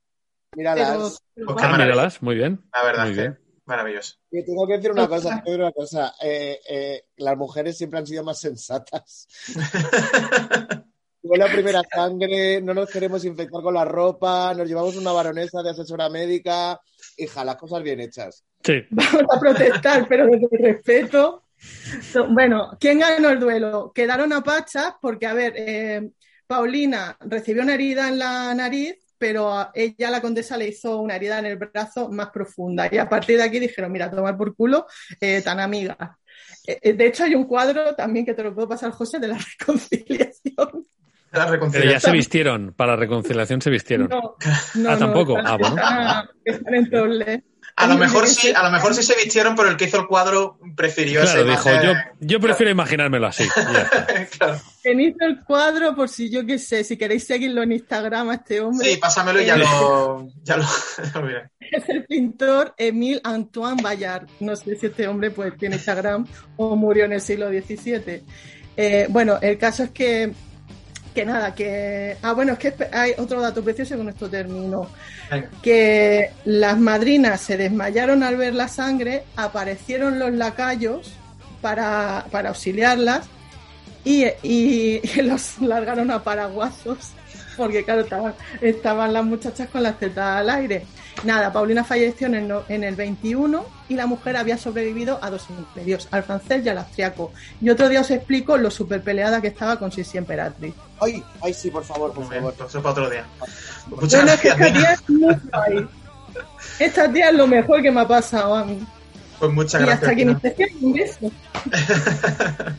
[0.54, 0.88] Míralas.
[0.88, 1.64] pero- pero Pues.
[1.64, 2.62] Ah, míralas, muy bien.
[2.74, 3.22] La verdad Muy es que.
[3.22, 3.38] bien.
[3.64, 4.16] Maravilloso.
[4.32, 6.14] Y tengo que decir una cosa, tengo que decir una cosa.
[6.20, 9.28] Eh, eh, las mujeres siempre han sido más sensatas.
[11.22, 15.62] Fue la primera sangre, no nos queremos infectar con la ropa, nos llevamos una baronesa
[15.62, 16.80] de asesora médica.
[17.16, 18.44] Hija, las cosas bien hechas.
[18.64, 18.82] Sí.
[18.90, 21.44] vamos a protestar, pero desde el respeto.
[22.30, 23.92] Bueno, ¿quién ganó el duelo?
[23.94, 26.10] Quedaron a pachas porque, a ver, eh,
[26.46, 31.14] Paulina recibió una herida en la nariz, pero a ella, la condesa, le hizo una
[31.14, 32.88] herida en el brazo más profunda.
[32.90, 34.86] Y a partir de aquí dijeron, mira, tomar por culo,
[35.20, 35.96] eh, tan amigas.
[36.66, 39.28] Eh, eh, de hecho, hay un cuadro también que te lo puedo pasar, José, de
[39.28, 40.86] la reconciliación.
[41.33, 44.09] La Pero ya se vistieron, para la reconciliación se vistieron.
[44.09, 44.37] No,
[44.74, 45.37] no, Ah, tampoco.
[45.43, 45.76] Ah, bueno.
[45.76, 47.45] están- están en doble.
[47.74, 50.07] A lo mejor sí, a lo mejor sí se vistieron, pero el que hizo el
[50.07, 53.45] cuadro prefirió Claro, dijo, yo, yo prefiero imaginármelo así.
[54.39, 54.61] Claro.
[54.83, 58.35] Quien hizo el cuadro, por si yo qué sé, si queréis seguirlo en Instagram a
[58.35, 60.28] este hombre, Sí, pásamelo y ya lo.
[60.45, 60.64] Ya lo,
[61.14, 61.28] ya lo
[61.61, 64.26] es el pintor Émile Antoine Bayard.
[64.41, 66.26] No sé si este hombre pues tiene Instagram
[66.59, 68.22] o murió en el siglo XVII.
[68.76, 70.33] Eh, bueno, el caso es que,
[71.14, 72.16] que nada, que...
[72.22, 74.88] Ah, bueno, es que hay otro dato precioso con esto termino.
[75.30, 75.48] Venga.
[75.62, 81.12] Que las madrinas se desmayaron al ver la sangre, aparecieron los lacayos
[81.60, 83.26] para, para auxiliarlas
[84.04, 86.98] y, y- y los largaron a paraguasos
[87.57, 90.84] porque claro, estaban, estaban las muchachas con las tetas al aire.
[91.24, 95.46] Nada, Paulina falleció en el, en el 21 y la mujer había sobrevivido a dos
[95.50, 97.32] imperios, al francés y al austriaco.
[97.61, 100.74] Y otro día os explico lo super peleada que estaba con Sisi Emperatriz.
[101.00, 102.55] Ay, ay, sí, por favor, por Muy favor.
[102.57, 103.24] pues eso para otro día.
[103.88, 105.88] Muchas Bueno, gracias, esta tía es muy guay.
[106.78, 108.82] Esta tía es lo mejor que me ha pasado a mí.
[109.38, 110.03] Pues muchas Y gracias.
[110.11, 111.30] hasta que sección, un beso.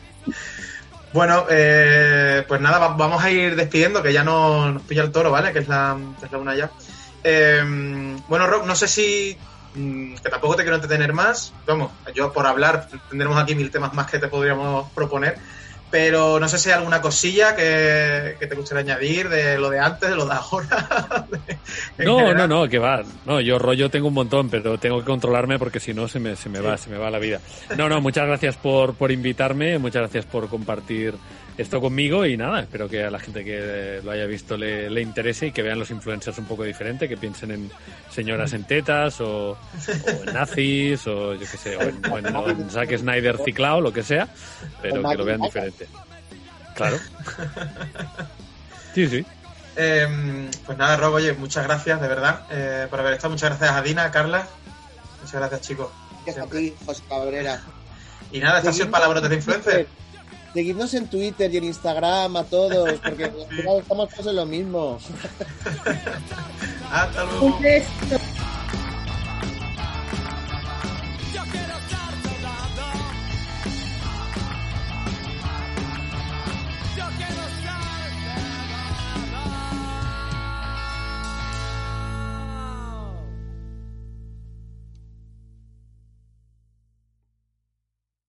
[1.14, 5.12] Bueno, eh, pues nada, va- vamos a ir despidiendo, que ya no nos pilla el
[5.12, 5.52] toro, ¿vale?
[5.52, 6.72] Que es la, que es la una ya.
[7.22, 7.62] Eh,
[8.26, 9.38] bueno, Rob, no sé si.
[9.74, 11.52] mm, Que tampoco te quiero entretener más.
[11.66, 15.38] Vamos, yo por hablar tendremos aquí mil temas más que te podríamos proponer.
[15.94, 19.78] Pero no sé si hay alguna cosilla que, que te gustaría añadir de lo de
[19.78, 21.24] antes, de lo de ahora.
[21.98, 22.48] No, general.
[22.48, 23.04] no, no, que va.
[23.24, 26.34] No, yo rollo tengo un montón, pero tengo que controlarme porque si no se me,
[26.34, 27.40] se me va, se me va la vida.
[27.76, 31.14] No, no, muchas gracias por, por invitarme, muchas gracias por compartir
[31.56, 35.00] esto conmigo y nada, espero que a la gente que lo haya visto le, le
[35.02, 37.70] interese y que vean los influencers un poco diferente, que piensen en
[38.10, 39.58] señoras en tetas o, o
[40.26, 43.80] en nazis o yo qué sé, o en, o en- o en Zack Snyder ciclado,
[43.80, 44.28] lo que sea,
[44.82, 45.86] pero que lo vean diferente.
[46.74, 46.98] Claro.
[48.94, 49.24] Sí, sí.
[49.76, 53.30] Eh, pues nada, Rob, oye, muchas gracias, de verdad, eh, por haber estado.
[53.32, 54.46] Muchas gracias a Dina, a Carla.
[55.20, 55.88] Muchas gracias, chicos.
[56.24, 57.60] Gracias a ti, José Cabrera.
[58.32, 59.86] Y nada, esta ha sido Palabrotes de Influencer.
[60.54, 64.46] Seguidnos en Twitter y en Instagram a todos, porque al final estamos todos en lo
[64.46, 65.00] mismo.
[66.92, 67.46] Hasta luego.
[67.46, 67.88] Un beso.